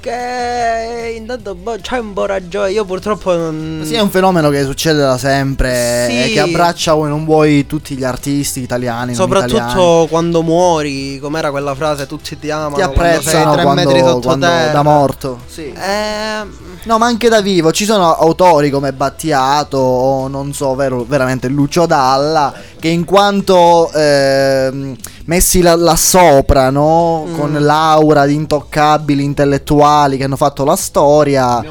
[0.00, 2.70] Che intanto boh, c'hai un po' ragione.
[2.70, 3.82] Io purtroppo non.
[3.84, 6.32] Sì, è un fenomeno che succede da sempre Sì.
[6.32, 10.08] che abbraccia vuoi non vuoi tutti gli artisti italiani, Soprattutto italiani.
[10.08, 12.06] quando muori, com'era quella frase?
[12.06, 12.74] Tutti ti amano.
[12.76, 14.72] ti quando apprezzano tre quando, metri sotto quando terra.
[14.72, 15.38] da morto.
[15.46, 15.72] Sì.
[15.72, 21.04] Eh, No, ma anche da vivo ci sono autori come Battiato o non so, vero,
[21.04, 22.54] veramente Lucio Dalla
[22.86, 27.24] che in quanto ehm, messi là, là sopra, no?
[27.26, 27.34] Mm.
[27.34, 31.64] con l'aura di intoccabili intellettuali che hanno fatto la storia,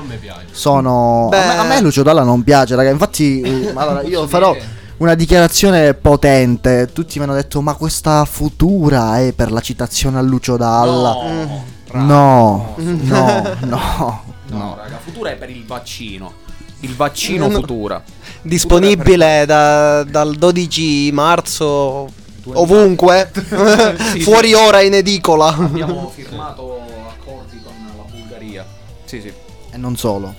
[0.51, 1.30] sono...
[1.32, 2.89] A me, a me Lucio Dalla non piace, raga.
[2.89, 4.53] Infatti, eh, allora, io farò
[4.97, 6.89] una dichiarazione potente.
[6.91, 11.16] Tutti mi hanno detto, ma questa futura è per la citazione a Lucio Dalla.
[11.93, 16.43] No, no, no, No, raga, Futura è per il vaccino.
[16.82, 17.59] Il vaccino No.
[17.61, 18.03] Futura.
[18.45, 22.07] Disponibile da- dal 12 marzo
[22.53, 23.31] ovunque.
[24.13, 24.53] Sì, Fuori sì.
[24.53, 25.47] ora in edicola.
[25.47, 26.79] Abbiamo firmato
[27.09, 28.65] accordi con la Bulgaria.
[29.05, 29.31] Sì, sì.
[29.71, 30.33] E non solo.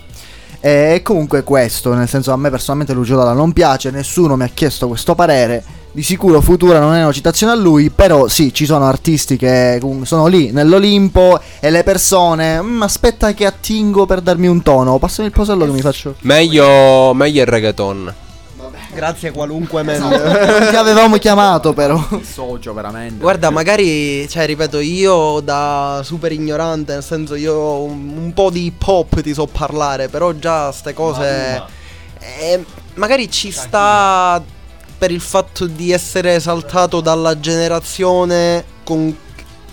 [0.60, 4.48] E comunque questo, nel senso a me personalmente Lucio Dalla non piace, nessuno mi ha
[4.48, 5.62] chiesto questo parere.
[5.96, 9.78] Di sicuro Futura non è una citazione a lui, però sì, ci sono artisti che
[9.80, 14.98] comunque sono lì nell'Olimpo e le persone, "Mm, aspetta che attingo per darmi un tono,
[14.98, 16.14] passami il posello che mi faccio...
[16.20, 18.14] Meglio, meglio il reggaeton.
[18.92, 20.10] Grazie qualunque meno.
[20.10, 21.98] Non ti avevamo chiamato però.
[22.20, 23.22] Socio veramente.
[23.22, 28.66] Guarda, magari, cioè, ripeto, io da super ignorante, nel senso io un, un po' di
[28.66, 31.62] hip hop ti so parlare, però già ste cose...
[32.18, 32.62] eh,
[32.96, 34.42] magari ci sta
[34.98, 39.16] per il fatto di essere esaltato dalla generazione con...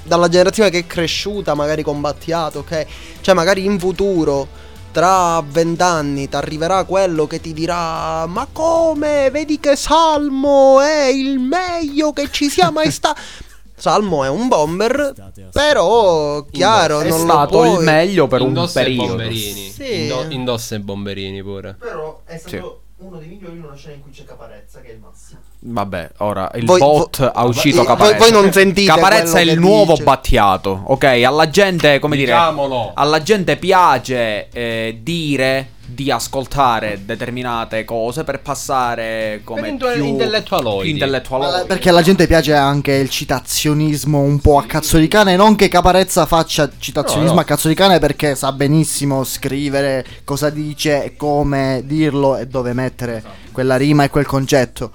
[0.05, 2.85] Dalla generazione che è cresciuta magari con Battiato, ok?
[3.21, 4.47] Cioè magari in futuro
[4.91, 9.29] tra vent'anni ti arriverà quello che ti dirà Ma come?
[9.31, 13.19] Vedi che Salmo è il meglio che ci sia mai stato
[13.75, 15.13] Salmo è un bomber
[15.51, 19.07] Però chiaro è non stato lo puoi il meglio per Indossa un i periodo.
[19.15, 19.71] bomberini.
[19.71, 20.01] Sì.
[20.01, 21.75] Indo- indossa i bomberini pure.
[21.79, 24.91] Però è stato uno dei migliori in una scena in cui c'è Caparezza, che è
[24.93, 25.39] il massimo.
[25.59, 28.17] Vabbè, ora il Voi- bot vo- ha uscito voi- Caparezza.
[28.17, 30.03] voi non sentite Caparezza è il nuovo dice.
[30.03, 30.83] Battiato.
[30.87, 32.79] Ok, alla gente, come Diciamolo.
[32.79, 39.93] dire, alla gente piace eh, dire di ascoltare determinate cose per passare come Per intu-
[39.93, 40.81] più intellettualoidi.
[40.83, 41.57] più intellettualoidi.
[41.59, 45.35] Ma- Perché alla gente piace anche il citazionismo un po' a cazzo di cane.
[45.35, 47.41] Non che Caparezza faccia citazionismo No, no.
[47.41, 52.73] a cazzo di cane perché sa benissimo scrivere cosa dice, e come dirlo e dove
[52.73, 54.91] mettere quella rima e quel concetto.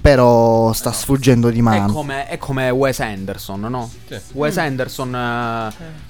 [0.00, 1.92] Però sta sfuggendo di È mano.
[1.92, 3.90] come, è come Wes Anderson, no?
[4.08, 4.16] Sì.
[4.32, 5.14] Wes Anderson.
[5.14, 6.06] eh,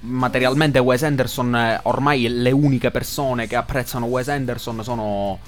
[0.00, 5.38] Materialmente Wes Anderson, eh, ormai le uniche persone che apprezzano Wes Anderson sono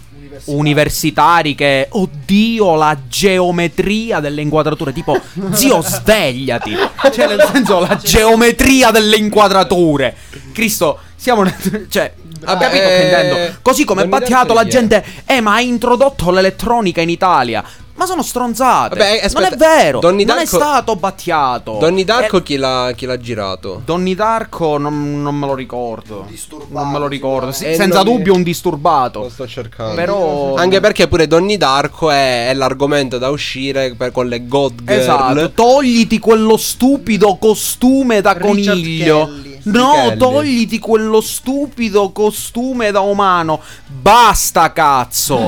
[0.46, 5.20] universitari che, oddio, la geometria delle inquadrature, tipo,
[5.52, 6.74] zio svegliati,
[7.12, 10.16] cioè nel senso la geometria delle inquadrature.
[10.52, 13.58] Cristo, siamo, nel- cioè, Vabbè, capito che eh, intendo?
[13.62, 14.66] Così come Donny Battiato la è?
[14.66, 17.64] gente, eh, ma ha introdotto l'elettronica in Italia.
[17.98, 18.96] Ma sono stronzate.
[18.96, 19.98] Vabbè, non aspetta, è vero.
[19.98, 21.78] Donny non è stato Battiato.
[21.80, 23.82] Donny Darko Eh, chi, l'ha, chi l'ha girato?
[23.84, 26.24] Donny Darko non, non me lo ricordo.
[26.68, 27.50] Non me lo ricordo.
[27.50, 29.22] Sì, Eh, senza non dubbio un disturbato.
[29.22, 29.94] Lo sto cercando.
[29.96, 34.84] Però Anche perché pure Donny Darko è, è l'argomento da uscire per- con le God
[34.84, 34.98] Girl.
[35.00, 39.24] Esatto, togliti quello stupido costume da Richard coniglio.
[39.26, 39.57] Kelly.
[39.70, 43.60] No, togliti quello stupido costume da umano.
[43.86, 45.38] Basta, cazzo.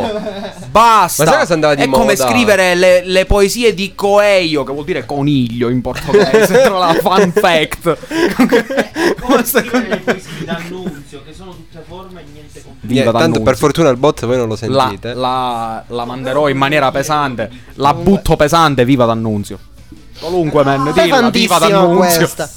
[0.70, 1.24] Basta.
[1.24, 2.26] Ma sai cosa andava di È come moda?
[2.28, 6.62] scrivere le, le poesie di Coelho, che vuol dire coniglio in portoghese.
[6.62, 7.96] Tra la fun fact.
[9.20, 12.78] come sta le poesie d'annunzio, che sono tutte forme e niente completo.
[13.04, 13.42] Tanto D'Annunzio.
[13.42, 15.14] per fortuna il bot voi non lo La, sentite.
[15.14, 17.50] la, la manderò in maniera pesante.
[17.74, 19.58] La butto pesante, viva D'Annunzio.
[20.20, 22.18] Qualunque man, dirla, viva D'Annunzio.
[22.18, 22.50] questa.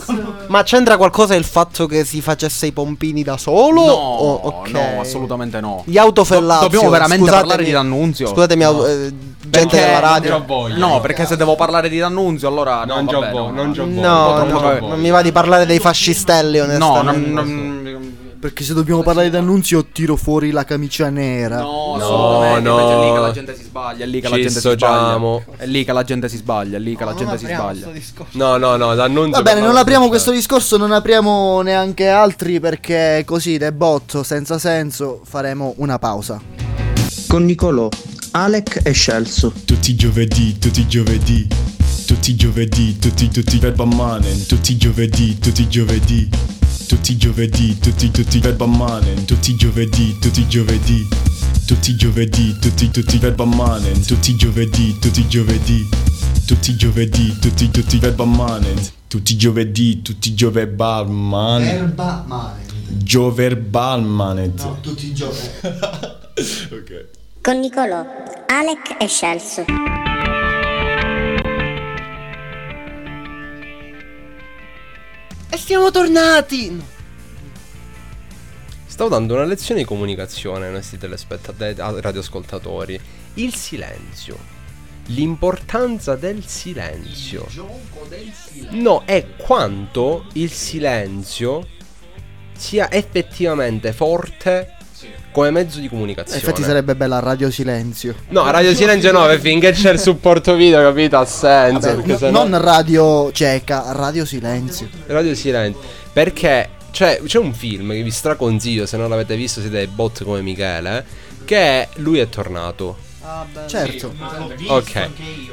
[0.47, 3.85] Ma c'entra qualcosa il fatto che si facesse i pompini da solo?
[3.85, 4.69] No, O- ok.
[4.71, 5.81] no, assolutamente no.
[5.85, 6.67] Gli autofellazio.
[6.67, 8.27] Dobbiamo veramente scusatemi- parlare di D'Annunzio?
[8.27, 9.13] Scusatemi, au- eh,
[9.47, 10.43] gente della radio.
[10.75, 12.83] No, perché se devo parlare di D'Annunzio, allora.
[12.83, 13.93] Non no, già vabbè, no, non già voi.
[13.93, 17.29] No, troppo no, troppo- non mi va di parlare dei fascistelli, No, onestamente.
[17.29, 17.72] non, non-
[18.43, 21.61] Perché se dobbiamo parlare di annunzio tiro fuori la camicia nera.
[21.61, 22.77] No, No, assolutamente, no.
[22.89, 24.03] È lì che la gente si sbaglia.
[24.03, 25.37] È lì che la Ci gente dissociamo.
[25.37, 25.63] si sbaglia.
[25.63, 26.75] È lì che la gente si sbaglia.
[26.75, 27.87] È lì che la gente si sbaglia.
[28.31, 29.41] No, no, no, d'annunzio.
[29.41, 34.23] Va bene, non la- apriamo questo discorso, non apriamo neanche altri perché così, de botto,
[34.23, 36.41] senza senso, faremo una pausa.
[37.29, 37.87] Con Nicolò,
[38.31, 39.53] Alec e Scelso.
[39.63, 41.47] Tutti i giovedì, tutti i giovedì.
[42.05, 44.45] Tutti i giovedì, tutti tutti Verba Manen.
[44.45, 46.29] Tutti i giovedì, tutti i giovedì.
[46.93, 49.25] Tutti i giovedì, tutti tutti Verba Manen.
[49.25, 51.07] Tutti i giovedì, tutti i giovedì.
[51.65, 54.05] Tutti i giovedì, tutti tutti Verba Manen.
[54.05, 55.89] Tutti i giovedì, tutti i giovedì.
[56.45, 58.79] Tutti i giovedì, tutti tutti Verba Manen.
[59.07, 61.67] Tutti i giovedì, tutti i Gioverbal Manen.
[61.67, 62.61] Erba male.
[62.89, 64.81] Gioverbal Manet.
[64.81, 65.39] tutti i giorni.
[66.71, 67.07] Ok.
[67.41, 68.05] Con Nicolò,
[68.47, 69.65] Alec e Scelso.
[75.53, 76.81] E siamo tornati!
[78.87, 82.99] Stavo dando una lezione di comunicazione ai nostri telespettatori, radioascoltatori.
[83.35, 84.35] Il silenzio.
[85.09, 87.45] L'importanza del silenzio.
[88.71, 91.67] No, è quanto il silenzio
[92.57, 94.77] sia effettivamente forte
[95.33, 96.39] come mezzo di comunicazione.
[96.39, 98.15] Infatti sarebbe bella Radio Silenzio.
[98.29, 101.17] No, Radio Silenzio no, finché c'è il supporto video, capito?
[101.17, 101.95] Ha senso.
[101.95, 104.87] Vabbè, no- sennò- Non Radio Cieca, Radio Silenzio.
[105.07, 105.81] Radio Silenzio.
[106.13, 110.23] Perché cioè, c'è un film che vi straconsiglio se non l'avete visto, siete dei bot
[110.23, 111.03] come Michele.
[111.43, 112.95] Che è Lui è tornato.
[113.67, 114.13] Certo.
[114.67, 115.09] Ok.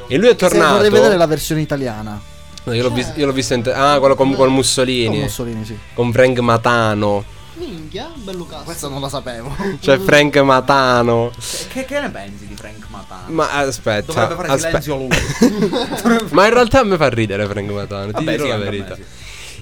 [0.07, 0.73] E lui è Se tornato.
[0.75, 2.21] vorrei vedere la versione italiana.
[2.63, 3.63] No, io l'ho, vis- io l'ho visto in.
[3.63, 5.07] te- ah, quello con, con Mussolini.
[5.15, 5.77] Con Mussolini, sì.
[5.95, 7.23] Con Frank Matano.
[7.61, 8.63] Minchia, bello cazzo.
[8.63, 9.55] Questo non lo sapevo.
[9.79, 11.31] C'è Frank Matano.
[11.69, 13.31] Che, che ne pensi di Frank Matano?
[13.31, 14.11] Ma aspetta.
[14.13, 16.27] Dovrebbe fare aspe- silenzio lui.
[16.33, 18.63] Ma in realtà a me fa ridere Frank Matano, ti Vabbè, dirò sì, la me,
[18.63, 18.95] verità.
[18.95, 19.03] sì.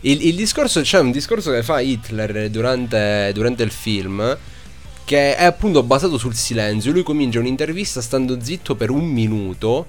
[0.01, 4.37] Il, il discorso, c'è un discorso che fa Hitler durante, durante il film
[5.03, 6.91] che è appunto basato sul silenzio.
[6.91, 9.85] Lui comincia un'intervista stando zitto per un minuto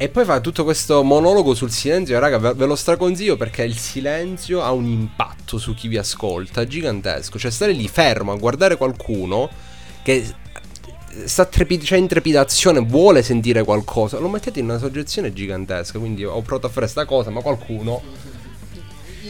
[0.00, 2.20] e poi fa tutto questo monologo sul silenzio.
[2.20, 7.36] Raga, ve, lo straconsiglio perché il silenzio ha un impatto su chi vi ascolta gigantesco.
[7.36, 9.50] Cioè stare lì fermo a guardare qualcuno
[10.02, 10.24] che
[11.24, 15.98] sta trepi- c'è in trepidazione, vuole sentire qualcosa, lo mettete in una soggezione gigantesca.
[15.98, 18.00] Quindi ho provato a fare sta cosa, ma qualcuno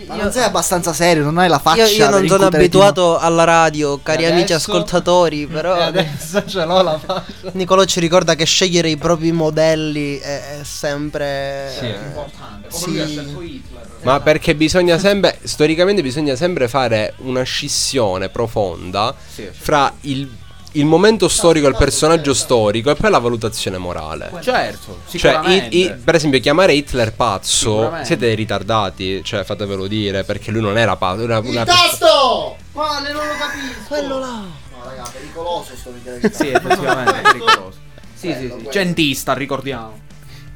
[0.09, 1.87] Ma non sei abbastanza serio, non hai la faccia.
[1.87, 4.71] Io, io non sono abituato alla radio, cari E amici adesso?
[4.73, 7.51] ascoltatori, però adesso ce l'ho la faccia.
[7.53, 12.69] Nicolò ci ricorda che scegliere i propri modelli è, è sempre Sì, è importante.
[12.71, 13.63] Come sì.
[14.03, 19.49] Ma perché bisogna sempre, storicamente bisogna sempre fare una scissione profonda Sì.
[19.53, 20.29] fra il,
[20.73, 24.31] il momento storico e il personaggio storico e poi la valutazione morale.
[24.41, 30.51] Certo, Cioè, i- i- per esempio, chiamare Hitler pazzo, siete ritardati, cioè fatevelo dire, perché
[30.51, 32.57] lui non era pazzo, era una tasto!
[32.73, 33.89] Quale non lo capisco?
[33.89, 34.27] quello là.
[34.27, 35.93] No, raga, pericoloso sto
[36.33, 37.79] Sì, effettivamente, è pericoloso.
[38.15, 38.69] Sì, sì, sì.
[38.71, 40.01] Gentista, ricordiamo.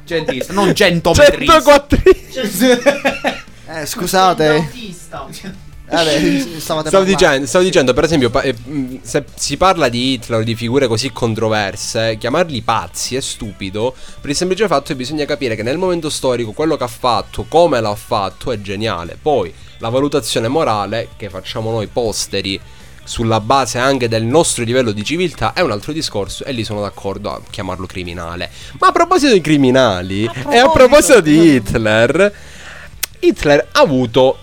[0.04, 1.62] Gentista, non centometrista.
[3.74, 4.68] Eh, scusate.
[5.92, 8.56] Vabbè, stavate Stavo dicendo, stavo dicendo, per esempio, eh,
[9.02, 14.30] se si parla di Hitler o di figure così controverse, chiamarli pazzi è stupido per
[14.30, 17.80] il semplice fatto che bisogna capire che nel momento storico quello che ha fatto, come
[17.80, 19.18] l'ha fatto, è geniale.
[19.20, 22.58] Poi la valutazione morale che facciamo noi posteri
[23.04, 26.80] sulla base anche del nostro livello di civiltà è un altro discorso e lì sono
[26.80, 28.50] d'accordo a chiamarlo criminale.
[28.78, 32.32] Ma a proposito di criminali e a proposito di Hitler,
[33.18, 34.38] Hitler ha avuto,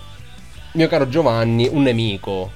[0.72, 2.50] mio caro Giovanni, un nemico.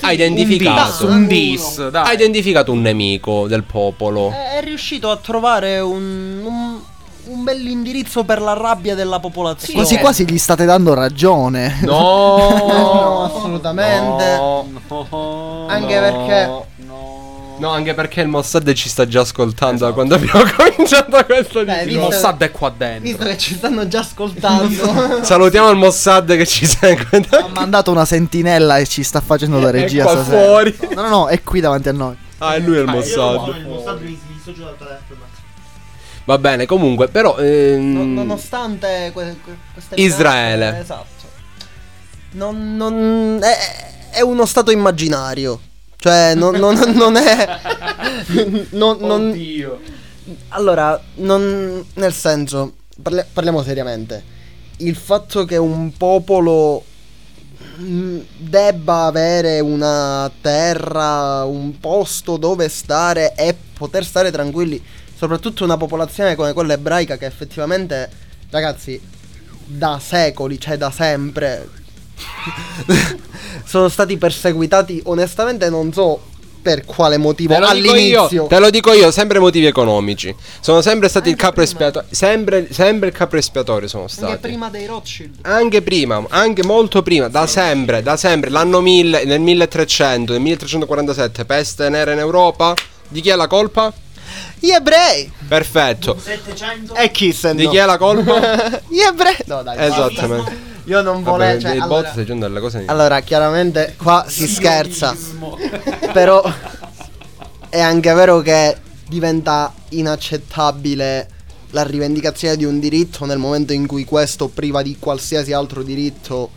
[0.00, 4.30] Ha identificato Un dis, ha identificato un nemico del popolo.
[4.30, 6.78] È, è riuscito a trovare un, un,
[7.26, 9.74] un bell'indirizzo per la rabbia della popolazione.
[9.80, 11.80] Quasi quasi gli state dando ragione.
[11.82, 14.36] No, assolutamente.
[14.36, 14.64] No,
[15.66, 16.64] Anche no, perché-
[17.58, 21.82] No, anche perché il Mossad ci sta già ascoltando da quando abbiamo cominciato questo Beh,
[21.84, 23.02] Il Mossad è qua dentro.
[23.02, 25.22] Visto che ci stanno già ascoltando.
[25.22, 27.24] Salutiamo il Mossad che ci segue.
[27.30, 30.44] Ha mandato una sentinella e ci sta facendo da regia qua stasera.
[30.44, 30.78] fuori.
[30.94, 32.16] No, no, no, è qui davanti a noi.
[32.38, 33.54] Ah, è lui è il Mossad.
[36.24, 37.36] Va bene, comunque, però.
[37.36, 40.64] ehm, No- nonostante que- que- queste Israele.
[40.66, 41.04] minacce, esatto.
[42.32, 45.60] Non, non- è, è uno stato immaginario.
[46.04, 47.48] Cioè, non, non- non è.
[48.72, 49.80] non- non- Oddio.
[50.48, 54.22] allora, non, nel senso, parli- parliamo seriamente.
[54.78, 56.84] Il fatto che un popolo
[57.80, 64.84] mm, debba avere una terra, un posto dove stare e poter stare tranquilli,
[65.16, 68.10] soprattutto una popolazione come quella ebraica che effettivamente,
[68.50, 69.00] ragazzi,
[69.64, 71.66] da secoli, cioè da sempre,
[73.64, 76.20] sono stati perseguitati, onestamente non so
[76.64, 78.28] per quale motivo Te all'inizio.
[78.30, 80.34] io, te lo dico io, sempre motivi economici.
[80.60, 82.08] Sono sempre stati il capro espiatorio.
[82.10, 84.32] Sempre, sempre il capro espiatorio sono stati.
[84.32, 85.40] Anche prima dei Rothschild.
[85.42, 91.44] Anche prima, anche molto prima, da sempre, da sempre, l'anno 1000, nel 1300, nel 1347,
[91.44, 92.74] peste nera in Europa,
[93.08, 93.92] di chi è la colpa?
[94.58, 95.30] Gli ebrei.
[95.46, 96.16] Perfetto.
[96.94, 97.56] E Kissen.
[97.56, 98.80] Di chi è la colpa?
[98.88, 99.36] Gli ebrei.
[99.44, 99.76] No, dai.
[99.86, 100.72] Esattamente.
[100.84, 101.60] Io non volevo.
[101.60, 102.84] Cioè, il allora, bot stai dicendo delle cose.
[102.86, 105.16] allora, chiaramente qua si scherza.
[106.12, 106.42] Però
[107.68, 108.76] è anche vero che
[109.08, 111.28] diventa inaccettabile
[111.70, 116.50] la rivendicazione di un diritto nel momento in cui questo priva di qualsiasi altro diritto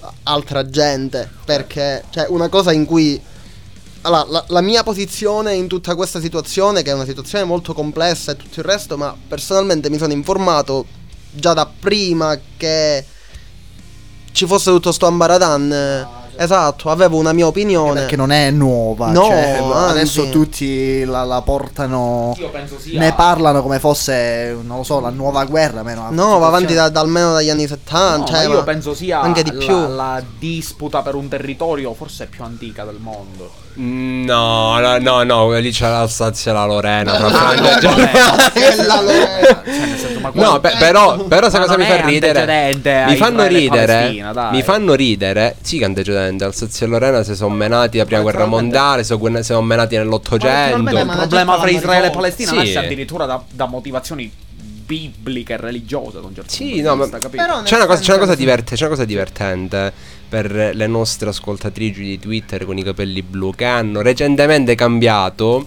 [0.00, 1.28] a- altra gente.
[1.44, 3.20] Perché, cioè, una cosa in cui.
[4.02, 8.32] Allora, la, la mia posizione in tutta questa situazione, che è una situazione molto complessa
[8.32, 10.86] e tutto il resto, ma personalmente mi sono informato
[11.30, 13.04] già da prima che
[14.32, 16.16] ci fosse tutto sto ambaradan.
[16.40, 18.00] Esatto, avevo una mia opinione.
[18.00, 19.10] Perché non è nuova.
[19.10, 22.32] No, cioè, adesso tutti la, la portano.
[22.38, 23.00] Io penso sia.
[23.00, 25.82] Ne parlano come fosse, non lo so, la nuova guerra.
[25.82, 28.16] Meno No, va avanti da, da almeno dagli anni 70.
[28.18, 29.88] No, cioè, ma io penso sia anche di la, più.
[29.88, 33.66] la disputa per un territorio forse più antica del mondo.
[33.80, 37.12] No, no, no, no, lì c'è l'Alsazia e la Lorena.
[37.12, 38.86] Ah, Francia e no, Germania.
[38.86, 39.62] La Lorena.
[39.64, 42.74] Cioè, No, pe- però, però sai cosa mi fa ridere?
[43.06, 44.10] Mi fanno e ridere.
[44.50, 45.54] Mi fanno ridere.
[45.60, 46.42] Sì, che antecedente.
[46.42, 49.04] Alsazia e Lorena si sono menati la prima guerra mondiale.
[49.04, 50.76] Si sono, menati nell'Ottocento.
[50.76, 52.10] il ma problema certo fra Israele e.
[52.10, 54.30] Palestina nasce addirittura da, da motivazioni
[54.88, 56.18] bibliche e religiose.
[56.20, 57.28] Da un certo Sì, no, ma- vista?
[57.28, 59.92] Però C'è una, cosa, c'è, una cosa senso- diverte- c'è una cosa divertente
[60.28, 65.66] per le nostre ascoltatrici di Twitter con i capelli blu che hanno recentemente cambiato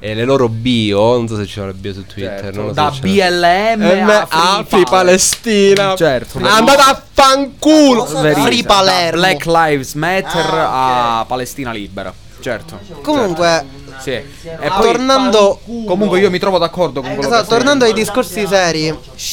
[0.00, 1.16] eh, le loro bio.
[1.16, 2.40] Non so se ci sono le bio su Twitter.
[2.40, 3.00] Certo, non lo so da c'è.
[3.00, 5.94] BLM M- a Free, a Free Pal- Palestina.
[5.96, 6.38] Certo.
[6.42, 8.04] Andate a fanculo.
[8.06, 9.20] Free Da Palermo.
[9.20, 12.12] Black Lives Matter Ah, a Palestina libera.
[12.40, 12.80] Certo.
[13.02, 13.64] Comunque,
[14.02, 14.10] Sì.
[14.10, 14.24] E
[14.58, 15.60] poi tornando.
[15.86, 18.88] comunque io mi trovo d'accordo con quello Esatto, che tornando ai discorsi seri,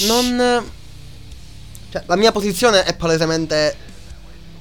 [0.07, 0.63] non.
[1.91, 3.75] Cioè, la mia posizione è palesemente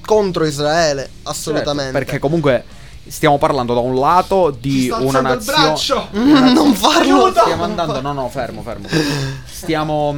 [0.05, 1.91] contro Israele, assolutamente.
[1.91, 2.65] Certo, perché comunque
[3.09, 5.73] stiamo parlando da un lato di una nazione
[6.53, 7.31] non farlo.
[7.31, 8.87] Stiamo andando, no, no, fermo, fermo.
[9.45, 10.17] Stiamo.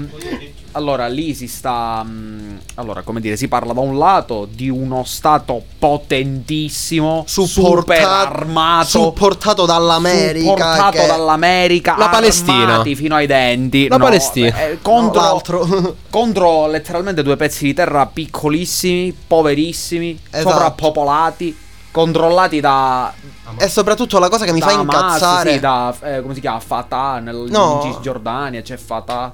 [0.73, 2.01] Allora, lì si sta.
[2.03, 8.87] mh, Allora, come dire, si parla da un lato di uno stato potentissimo, super armato.
[8.87, 10.47] supportato dall'America.
[10.47, 12.83] supportato che- dall'America, La Palestina.
[12.83, 13.87] fino ai denti.
[13.89, 14.57] La no, Palestina.
[14.67, 20.49] eh, contro, No, contro letteralmente due pezzi di terra piccolissimi, poverissimi, Esatto.
[20.49, 21.57] sovrappopolati,
[21.91, 23.11] controllati da
[23.57, 25.51] E soprattutto la cosa che mi fa Hamas, incazzare.
[25.53, 26.59] sì, da eh, come si chiama?
[26.61, 27.81] Fatah nel No.
[27.83, 29.33] in Cisgiordania, c'è Fatah.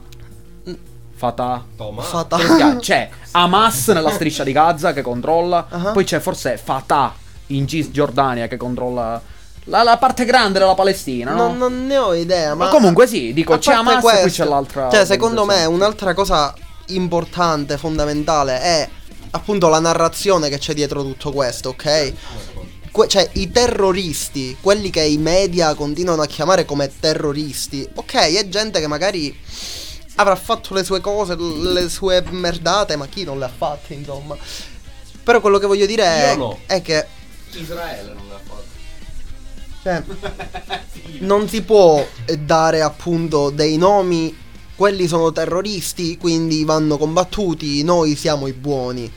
[1.17, 1.65] Fatah.
[2.01, 2.79] Fata- Come si chiama?
[2.79, 5.91] C'è Hamas nella striscia di Gaza che controlla, Ah.
[5.91, 7.13] poi c'è forse Fatah
[7.47, 9.19] in Cisgiordania che controlla
[9.65, 11.47] la, la parte grande della Palestina, no?
[11.47, 14.43] Non, non ne ho idea, ma, Ma comunque sì, dico, c'è Hamas e poi questo,
[14.43, 16.53] c'è l'altra Cioè, secondo me, un'altra cosa
[16.87, 18.89] importante, fondamentale, è
[19.31, 22.13] appunto la narrazione che c'è dietro tutto questo, ok?
[22.91, 28.47] Que- cioè, i terroristi, quelli che i media continuano a chiamare come terroristi, ok, è
[28.49, 29.37] gente che magari
[30.17, 34.35] avrà fatto le sue cose, le sue merdate, ma chi non le ha fatte, insomma.
[35.23, 36.59] Però quello che voglio dire è, no.
[36.65, 37.05] è che
[37.51, 38.65] Israele non l'ha fatto.
[39.83, 40.03] cioè,
[41.19, 42.05] non si può
[42.39, 44.45] dare appunto dei nomi.
[44.75, 47.83] Quelli sono terroristi, quindi vanno combattuti.
[47.83, 49.11] Noi siamo i buoni.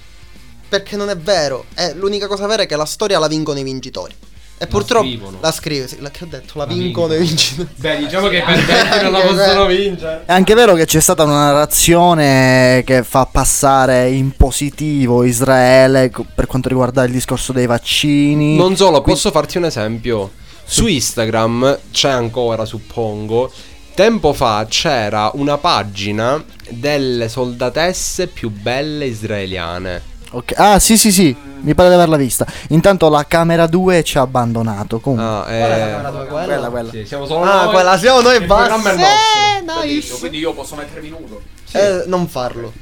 [0.68, 1.66] Perché non è vero.
[1.74, 4.14] Eh, l'unica cosa vera è che la storia la vincono i vincitori.
[4.62, 5.38] E purtroppo scrivono.
[5.40, 7.66] la scrive, sì, la che ho detto, la, vincono i vincitori.
[7.76, 10.22] Beh, diciamo che i perdenti non la possono vincere.
[10.26, 16.44] È anche vero che c'è stata una narrazione che fa passare in positivo Israele per
[16.44, 18.56] quanto riguarda il discorso dei vaccini.
[18.56, 20.32] Non solo, posso farti un esempio.
[20.62, 23.50] Su Instagram c'è ancora, suppongo.
[23.94, 30.09] Tempo fa c'era una pagina delle soldatesse più belle israeliane.
[30.32, 32.46] Ok, Ah, sì, sì, sì, mi pare di averla vista.
[32.68, 35.00] Intanto la camera 2 ci ha abbandonato.
[35.00, 35.26] Comunque.
[35.26, 36.90] Ah, eh, quella, quella.
[36.90, 37.72] sì, siamo solo Ah, noi.
[37.72, 38.92] quella siamo noi e basta.
[38.92, 40.18] Eh, nice.
[40.18, 41.42] Quindi io posso mettermi nudo.
[41.72, 42.72] Eh, non farlo.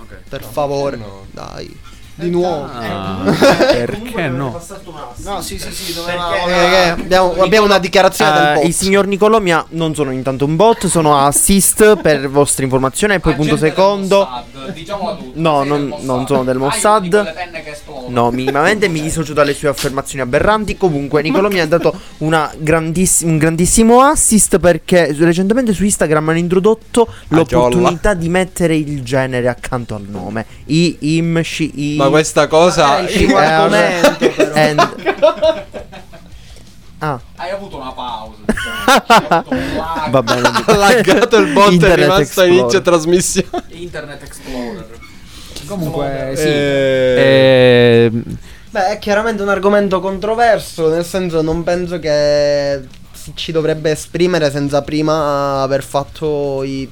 [0.00, 0.14] Ok.
[0.28, 0.96] Per favore.
[0.96, 1.24] no.
[1.30, 1.80] Dai.
[2.18, 2.64] Di nuovo.
[2.64, 3.22] Ah,
[3.72, 4.60] perché no?
[5.18, 8.64] No, sì, sì, sì, Eh, che abbiamo, abbiamo una dichiarazione del Eh, bot.
[8.64, 13.14] il signor Nicolò mi ha- non sono intanto un bot, sono assist per vostra informazione.
[13.14, 14.28] E poi punto secondo.
[15.34, 17.34] No, non, non sono del Mossad.
[18.08, 20.76] No, minimamente mi dissocio dalle sue affermazioni aberranti.
[20.76, 26.38] Comunque, Nicolò mi ha dato una grandiss- un grandissimo assist perché recentemente su Instagram hanno
[26.38, 30.44] introdotto l'opportunità di mettere il genere accanto al nome.
[30.66, 31.96] I, im, shi, i.
[32.08, 33.06] Ma questa cosa.
[33.06, 34.52] Eh, vuole Eh, argomento, però.
[34.54, 35.96] and-
[37.00, 38.38] Ah, Hai avuto una pausa.
[38.44, 40.10] diciamo.
[40.10, 40.50] va bene.
[40.66, 42.52] Ha laggato il bot è rimasto Explorer.
[42.52, 43.62] inizio trasmissione.
[43.68, 44.98] Internet Explorer.
[45.66, 46.42] Comunque, sì.
[46.46, 48.22] Eh, Eh,
[48.70, 52.80] Beh, è chiaramente un argomento controverso, nel senso non penso che
[53.12, 56.90] si- ci dovrebbe esprimere senza prima aver fatto i,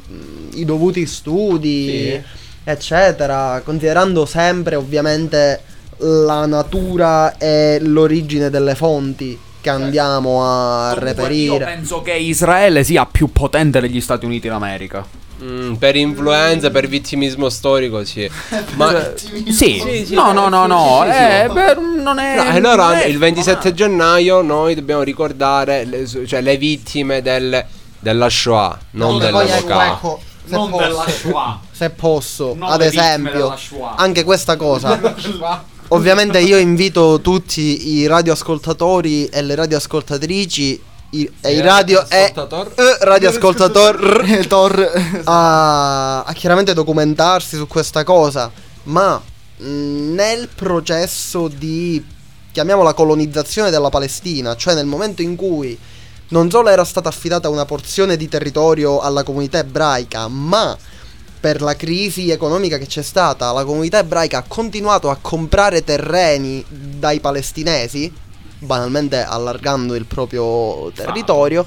[0.54, 2.22] i dovuti studi,
[2.68, 5.60] eccetera, considerando sempre ovviamente
[5.98, 11.64] la natura e l'origine delle fonti che andiamo a Comunque, Io reperire.
[11.64, 15.04] penso che Israele sia più potente degli Stati Uniti d'America.
[15.42, 18.28] Mm, per influenza, per vittimismo storico, sì.
[18.74, 21.02] Ma Sì, Sì, sì, no, no, no, sì, no.
[21.04, 21.52] sì, sì, eh, sì.
[21.52, 22.36] per- non è.
[22.36, 27.20] No, e non allora è il 27 gennaio noi dobbiamo ricordare le, cioè, le vittime
[27.22, 27.64] del-
[27.98, 30.18] della Shoah, non Poi, dell'Holocaust.
[30.46, 31.60] Se Non posso, della Shoah.
[31.70, 33.54] se posso, Non ad esempio,
[33.96, 34.98] anche questa cosa.
[35.88, 42.72] Ovviamente io invito tutti i radioascoltatori e le radioascoltatrici i, e i radio e radioascoltator.
[42.74, 44.92] eh, radioascoltator Tor.
[45.24, 48.50] a, a chiaramente documentarsi su questa cosa,
[48.84, 49.20] ma
[49.58, 49.64] mh,
[50.14, 52.04] nel processo di
[52.50, 55.78] chiamiamola colonizzazione della Palestina, cioè nel momento in cui
[56.28, 60.76] non solo era stata affidata una porzione di territorio alla comunità ebraica, ma
[61.38, 66.64] per la crisi economica che c'è stata, la comunità ebraica ha continuato a comprare terreni
[66.68, 68.12] dai palestinesi,
[68.58, 71.64] banalmente allargando il proprio territorio.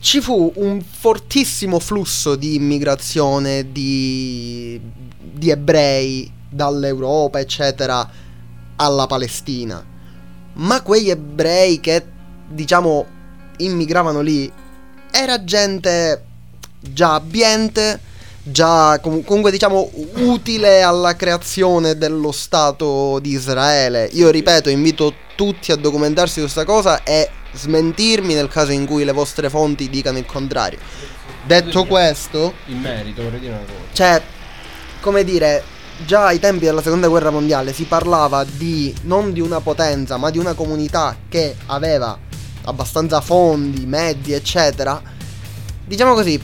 [0.00, 4.80] Ci fu un fortissimo flusso di immigrazione di,
[5.20, 8.08] di ebrei dall'Europa, eccetera,
[8.76, 9.84] alla Palestina.
[10.54, 12.02] Ma quegli ebrei che,
[12.50, 13.06] diciamo,
[13.58, 14.50] immigravano lì
[15.12, 16.22] era gente
[16.80, 17.98] già abbiente,
[18.42, 24.08] già com- comunque diciamo utile alla creazione dello Stato di Israele.
[24.12, 29.04] Io ripeto, invito tutti a documentarsi su questa cosa e smentirmi nel caso in cui
[29.04, 30.78] le vostre fonti dicano il contrario.
[31.44, 33.78] Detto questo, In merito, vorrei dire una cosa.
[33.92, 34.22] cioè,
[35.00, 35.62] come dire,
[36.06, 40.30] già ai tempi della seconda guerra mondiale si parlava di non di una potenza, ma
[40.30, 42.16] di una comunità che aveva
[42.70, 45.00] abbastanza fondi, mezzi, eccetera.
[45.84, 46.40] Diciamo così,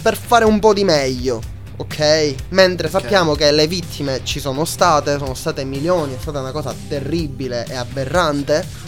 [0.00, 1.42] per fare un po' di meglio,
[1.76, 2.34] ok?
[2.50, 6.74] Mentre sappiamo che le vittime ci sono state, sono state milioni, è stata una cosa
[6.88, 8.84] terribile e aberrante.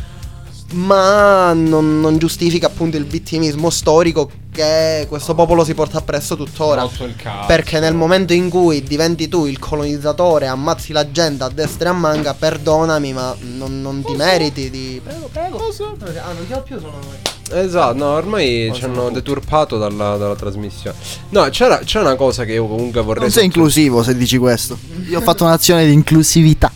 [0.70, 6.82] Ma non, non giustifica appunto il vittimismo storico che questo popolo si porta appresso tuttora.
[6.82, 7.46] Rotto il cazzo.
[7.46, 11.92] Perché nel momento in cui diventi tu il colonizzatore, ammazzi la gente a destra e
[11.92, 15.00] a manca, perdonami, ma non, non ti meriti di.
[15.02, 15.58] Prego, prego.
[15.58, 17.62] Ah, non ti ho più, sono noi.
[17.64, 20.96] Esatto, no, ormai ci hanno deturpato dalla, dalla trasmissione.
[21.30, 23.22] No, c'era, c'è una cosa che io comunque vorrei.
[23.22, 24.76] Non sei sotto- inclusivo se dici questo.
[25.08, 26.70] Io ho fatto un'azione di inclusività.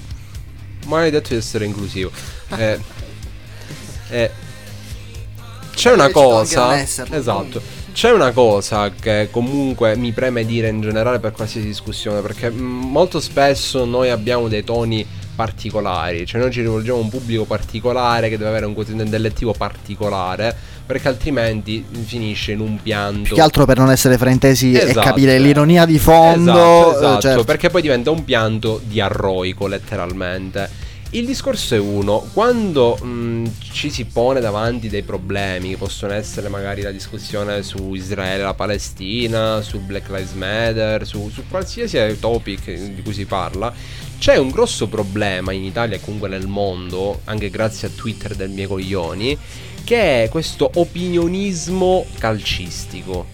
[0.87, 2.11] Mai detto di essere inclusivo.
[2.57, 2.79] Eh,
[4.09, 4.31] eh,
[5.75, 6.81] c'è una cosa.
[6.81, 7.81] Esatto.
[7.93, 12.61] C'è una cosa che comunque mi preme dire in generale per qualsiasi discussione, perché mh,
[12.63, 18.29] molto spesso noi abbiamo dei toni particolari, cioè noi ci rivolgiamo a un pubblico particolare
[18.29, 20.57] che deve avere un quotidiano intellettivo particolare,
[20.87, 23.25] perché altrimenti finisce in un pianto.
[23.25, 25.01] Più che altro per non essere fraintesi e Esatto.
[25.07, 26.51] capire l'ironia di fondo.
[26.53, 27.45] Esatto, eh, esatto, certo.
[27.45, 30.91] perché poi diventa un pianto diarroico letteralmente.
[31.15, 36.49] Il discorso è uno, quando mh, ci si pone davanti dei problemi, che possono essere
[36.49, 42.19] magari la discussione su Israele e la Palestina, su Black Lives Matter, su, su qualsiasi
[42.19, 43.71] topic di cui si parla,
[44.19, 48.49] c'è un grosso problema in Italia e comunque nel mondo, anche grazie a Twitter del
[48.49, 49.37] miei coglioni,
[49.85, 53.27] che è questo opinionismo calcistico.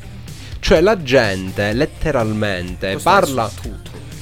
[0.58, 3.48] Cioè la gente letteralmente parla...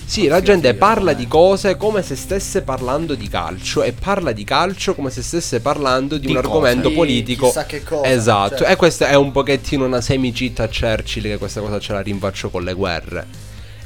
[0.08, 4.44] Sì, la gente parla di cose come se stesse parlando di calcio e parla di
[4.44, 6.46] calcio come se stesse parlando di, Di un cose.
[6.46, 7.46] argomento politico.
[7.46, 8.72] chissà che cosa, Esatto, certo.
[8.72, 12.50] e questa è un pochettino una semicita a Churchill che questa cosa ce la rinfaccio
[12.50, 13.26] con le guerre.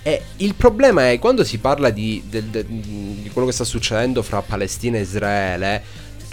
[0.03, 4.23] E il problema è quando si parla di, del- del- di quello che sta succedendo
[4.23, 5.83] fra Palestina e Israele,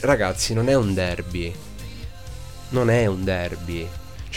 [0.01, 1.53] ragazzi, non è un derby.
[2.69, 3.87] Non è un derby.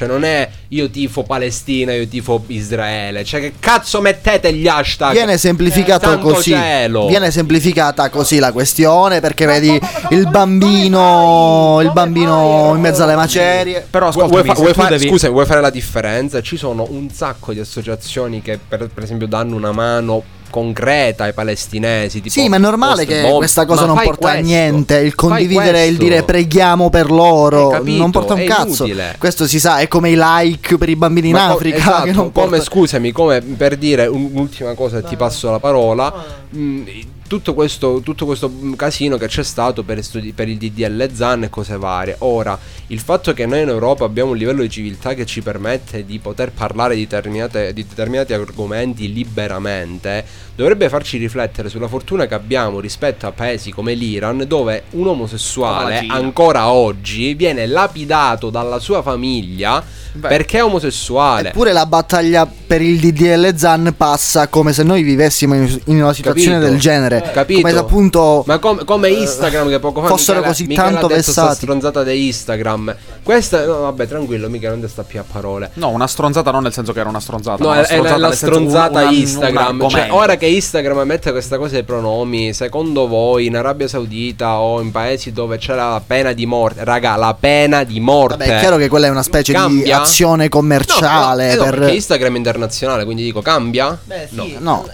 [0.01, 3.23] Cioè, non è io tifo Palestina, io tifo Israele.
[3.23, 5.13] Cioè, che cazzo mettete gli hashtag?
[5.13, 6.53] Viene semplificato Santo così.
[6.53, 7.07] cielo.
[7.07, 9.79] Viene semplificata così la questione perché vedi
[10.09, 13.87] il bambino, il bambino in mezzo alle macerie.
[13.91, 16.41] Però Vuoi- fa- devi- Scusa, vuoi fare la differenza?
[16.41, 21.33] Ci sono un sacco di associazioni che, per, per esempio, danno una mano concreta ai
[21.33, 22.21] palestinesi.
[22.21, 23.37] Tipo Sì, ma è normale che Post-bomb.
[23.39, 24.97] questa cosa non porta a questo, niente.
[24.99, 27.99] Il condividere, il dire preghiamo per loro, capito?
[27.99, 28.85] non porta un cazzo.
[28.85, 29.15] inutile.
[29.19, 31.77] Questo si sa, è come i like per i bambini in Ma co- Africa.
[31.79, 35.59] esatto, che non come porta- scusami, come per dire un'ultima cosa e ti passo la
[35.59, 36.13] parola.
[36.55, 36.87] mm,
[37.31, 41.45] tutto questo, tutto questo mm, casino che c'è stato per, studi- per il DDL ZAN
[41.45, 42.17] e cose varie.
[42.19, 42.59] Ora,
[42.89, 46.19] il fatto che noi in Europa abbiamo un livello di civiltà che ci permette di
[46.19, 50.25] poter parlare di, determinate- di determinati argomenti liberamente,
[50.57, 56.07] dovrebbe farci riflettere sulla fortuna che abbiamo rispetto a paesi come l'Iran, dove un omosessuale
[56.09, 59.85] ancora oggi viene lapidato dalla sua famiglia
[60.19, 61.51] perché è omosessuale.
[61.51, 66.13] Eppure la battaglia per il DDL ZAN passa come se noi vivessimo in, in una
[66.13, 66.71] situazione Capito?
[66.71, 67.20] del genere.
[67.21, 67.61] Capito?
[67.67, 71.55] Come appunto Ma com- come Instagram che poco fa fossero Michele- così Michele tanto vessati.
[71.55, 72.95] stronzata di Instagram.
[73.23, 75.71] Questa no, vabbè, tranquillo, mica non ti sta più a parole.
[75.75, 77.63] No, una stronzata non nel senso che era una stronzata.
[77.63, 79.81] No, una è la, la un- stronzata una- un Instagram.
[79.81, 80.15] Cioè, argomento.
[80.15, 84.91] ora che Instagram mette questa cosa dei pronomi, secondo voi in Arabia Saudita o in
[84.91, 88.37] paesi dove c'è la pena di morte, raga, la pena di morte.
[88.39, 90.01] Vabbè, è chiaro che quella è una specie di Cambia?
[90.03, 93.99] azione commerciale No, no, eh no, per- perché Instagram è internazionale, quindi dico cambia?
[94.03, 94.45] Beh, No.
[94.45, 94.87] sì, No.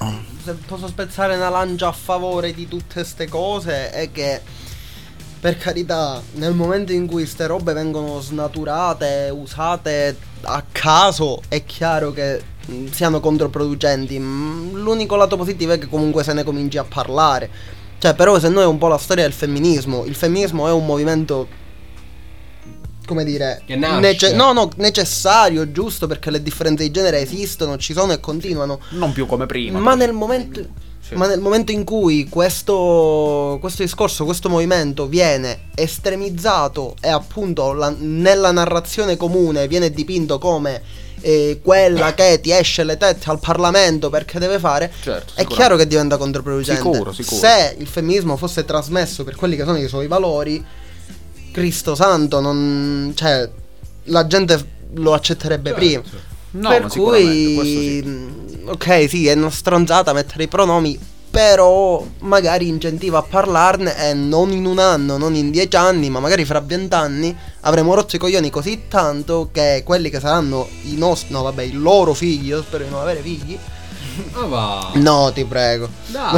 [0.46, 4.40] Se posso spezzare una lancia a favore di tutte queste cose è che
[5.40, 12.12] per carità, nel momento in cui queste robe vengono snaturate, usate a caso, è chiaro
[12.12, 14.20] che mh, siano controproducenti.
[14.20, 17.50] Mm, L'unico lato positivo è che comunque se ne cominci a parlare.
[17.98, 20.04] Cioè, però se no è un po' la storia del femminismo.
[20.04, 21.48] Il femminismo è un movimento
[23.06, 23.62] come dire,
[24.00, 28.80] nece- no, no, necessario, giusto perché le differenze di genere esistono, ci sono e continuano.
[28.90, 29.78] Non più come prima.
[29.78, 30.84] Ma nel momento.
[31.14, 37.94] Ma nel momento in cui questo, questo discorso, questo movimento viene estremizzato e appunto la-
[37.96, 40.82] nella narrazione comune viene dipinto come
[41.20, 45.76] eh, quella che ti esce le tette al Parlamento perché deve fare, Certo, è chiaro
[45.76, 46.80] che diventa controproducente.
[46.82, 47.40] Sicuro, sicuro.
[47.40, 50.64] Se il femminismo fosse trasmesso per quelli che sono i suoi valori,
[51.56, 53.14] Cristo santo, non.
[53.14, 53.48] cioè,
[54.04, 54.62] la gente
[54.92, 56.02] lo accetterebbe prima.
[56.50, 58.06] No, per ma sicuramente, questo cui, sì.
[58.06, 60.98] mh, ok, sì, è una stronzata mettere i pronomi,
[61.30, 66.20] però magari incentiva a parlarne e non in un anno, non in dieci anni, ma
[66.20, 71.32] magari fra vent'anni avremo rotto i coglioni così tanto che quelli che saranno i nostri,
[71.32, 73.58] no vabbè, i loro figli, io spero di non avere figli.
[74.32, 74.90] Ah, va.
[74.94, 75.88] No, ti prego.
[76.06, 76.32] Dai.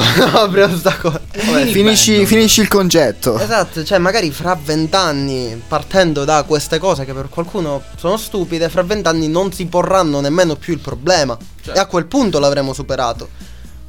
[0.48, 1.20] No, sta cosa.
[1.32, 3.38] Vabbè, finisci, finisci il concetto.
[3.38, 8.82] Esatto, cioè magari fra vent'anni, partendo da queste cose che per qualcuno sono stupide, fra
[8.82, 11.36] vent'anni non si porranno nemmeno più il problema.
[11.72, 13.28] E a quel punto l'avremo superato.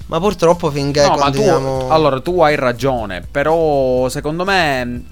[0.08, 1.90] Ma purtroppo finché No, ma tu, continuiamo...
[1.90, 5.04] allora, tu hai ragione, però secondo me...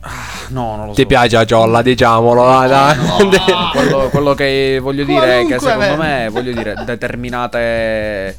[0.00, 0.10] Ah,
[0.48, 1.00] No, non lo so.
[1.00, 2.66] Ti piace a Giolla, diciamolo.
[2.66, 2.96] dai.
[2.96, 6.18] No, quello, quello che voglio dire è che Qualunque secondo me.
[6.24, 8.36] me, voglio dire, determinate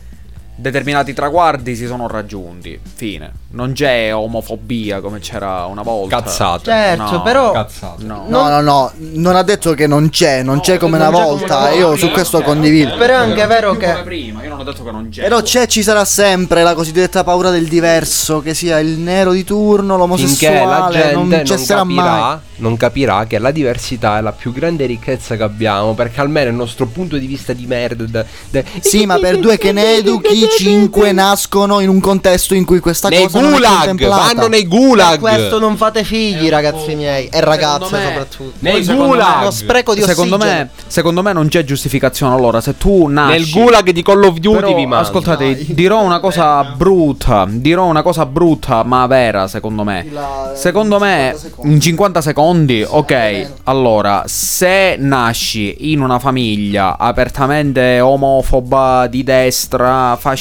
[0.60, 2.80] determinati traguardi si sono raggiunti.
[2.96, 3.32] Fine.
[3.52, 6.22] Non c'è omofobia come c'era una volta.
[6.22, 6.66] Cazzate.
[6.66, 7.52] Certo, No, però...
[7.52, 8.04] Cazzate.
[8.04, 8.26] No.
[8.28, 11.26] No, no, no, non ha detto che non c'è, non c'è come una c'è come
[11.26, 11.58] volta.
[11.58, 12.96] una Io su questo condivido.
[12.98, 14.02] Però è anche vero come che...
[14.04, 15.24] prima, io non ho detto che non c'è.
[15.24, 19.44] Però c'è, ci sarà sempre la cosiddetta paura del diverso, che sia il nero di
[19.44, 21.96] turno, Finché la l'omosessuale, gente non non, cesserà mai.
[21.96, 25.96] capirà, non capirà che la diversità è la più grande ricchezza che abbiamo.
[25.96, 28.24] Perché almeno il nostro punto di vista di merda.
[28.50, 32.80] de- Sì, ma per due che ne educhi, cinque nascono in un contesto in cui
[32.80, 35.20] questa nei cosa non è gulag, vanno nei Per gulag.
[35.20, 37.28] questo non fate figli, ragazzi miei.
[37.28, 38.54] E ragazze me- soprattutto.
[38.60, 39.36] Nei Poi secondo gulag.
[39.36, 40.58] me- Uno spreco di secondo ossigeno.
[40.58, 42.34] me, secondo me non c'è giustificazione.
[42.36, 45.08] Allora, se tu nasci Nel gulag di Call of Duty Però, vi mando.
[45.08, 47.46] ascoltate, dirò una cosa brutta.
[47.50, 50.08] Dirò una cosa brutta, ma vera, secondo me.
[50.12, 51.74] La- Secondo me, 50 secondi.
[51.74, 53.48] in 50 secondi, ok.
[53.64, 60.38] Allora, se nasci in una famiglia apertamente omofoba, di destra, fascista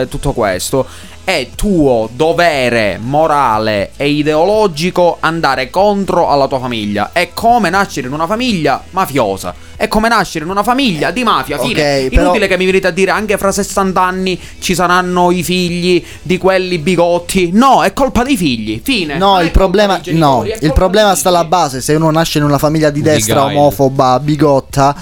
[0.00, 0.86] e tutto questo,
[1.24, 7.10] è tuo dovere morale e ideologico andare contro alla tua famiglia.
[7.12, 9.54] È come nascere in una famiglia mafiosa.
[9.76, 11.58] È come nascere in una famiglia di mafia.
[11.58, 12.02] Fine.
[12.04, 15.42] Ok, però- Inutile che mi venite a dire anche fra 60 anni ci saranno i
[15.42, 17.50] figli di quelli bigotti.
[17.52, 18.80] No, è colpa dei figli.
[18.82, 19.18] Fine.
[19.18, 21.82] No, il problema, no, genitori, è il problema sta alla base.
[21.82, 24.96] Se uno nasce in una famiglia di destra, omofoba, bigotta,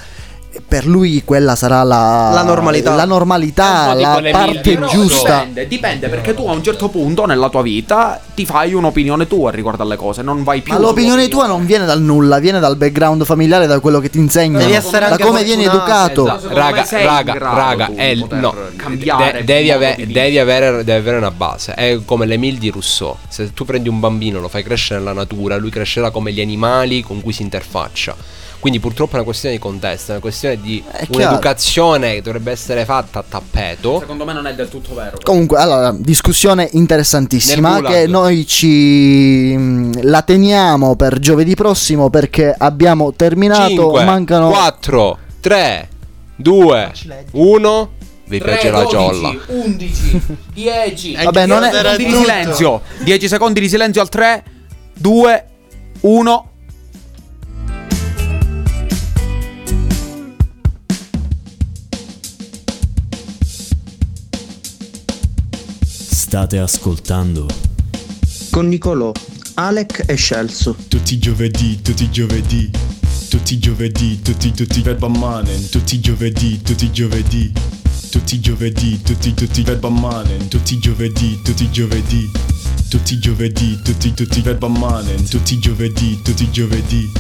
[0.66, 2.94] per lui quella sarà la, La normalità.
[2.94, 5.38] la normalità, la parte mille, giusta.
[5.38, 9.50] Dipende, dipende, perché tu a un certo punto nella tua vita ti fai un'opinione tua
[9.50, 12.76] riguardo alle cose, non vai più Ma l'opinione tua non viene dal nulla, viene dal
[12.76, 14.18] background familiare, da quello che ti
[14.74, 16.24] essere da come vieni educato.
[16.26, 16.54] Esatto.
[16.54, 21.30] Raga, raga, raga, è il- no, cambiare de- devi, ave- devi avere, devi avere una
[21.30, 21.74] base.
[21.74, 23.16] È come l'Emile di Rousseau.
[23.28, 27.02] Se tu prendi un bambino, lo fai crescere nella natura, lui crescerà come gli animali
[27.02, 28.14] con cui si interfaccia.
[28.58, 31.28] Quindi purtroppo è una questione di contesto, è una questione di È chiaro.
[31.28, 34.00] un'educazione che dovrebbe essere fatta a tappeto.
[34.00, 35.18] Secondo me non è del tutto vero.
[35.22, 43.12] Comunque, allora, discussione interessantissima che noi ci mh, la teniamo per giovedì prossimo perché abbiamo
[43.14, 45.88] terminato, 5, mancano 4, 3,
[46.36, 46.92] 2,
[47.32, 47.90] 1.
[48.28, 49.34] Vi 3, piace la 12, giolla.
[49.46, 50.20] 11,
[50.54, 51.14] 10.
[51.22, 52.80] Vabbè, non è- secondi di silenzio.
[53.04, 54.44] 10 secondi di silenzio al 3,
[54.94, 55.44] 2,
[56.00, 56.50] 1.
[66.36, 67.46] State ascoltando?
[68.50, 69.10] Con Nicolò,
[69.54, 70.76] Alec e Scelso.
[70.86, 72.70] tutti i giovedì, tutti i giovedì,
[73.30, 77.50] tutti i giovedì, tutti tutti Verba Manen, tutti i giovedì, tutti i giovedì,
[78.10, 82.30] tutti i giovedì, tutti tutti Verba Manen, tutti i giovedì, tutti i giovedì,
[82.90, 87.10] tutti i giovedì, tutti tutti Verba Manen, tutti i giovedì, tutti i giovedì,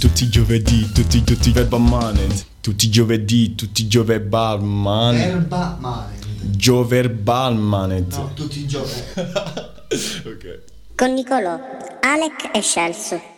[0.00, 2.34] tutti i giovedì, tutti tutti Verba Manen,
[2.66, 6.14] tutti i giovedì, tutti i Gioverbal Manen, Erba male.
[6.40, 8.08] Gioverbal Manen.
[8.34, 8.92] tutti i giorni.
[9.88, 10.62] Ok.
[10.96, 11.60] Con Nicolò,
[12.00, 13.35] Alec e Scelso.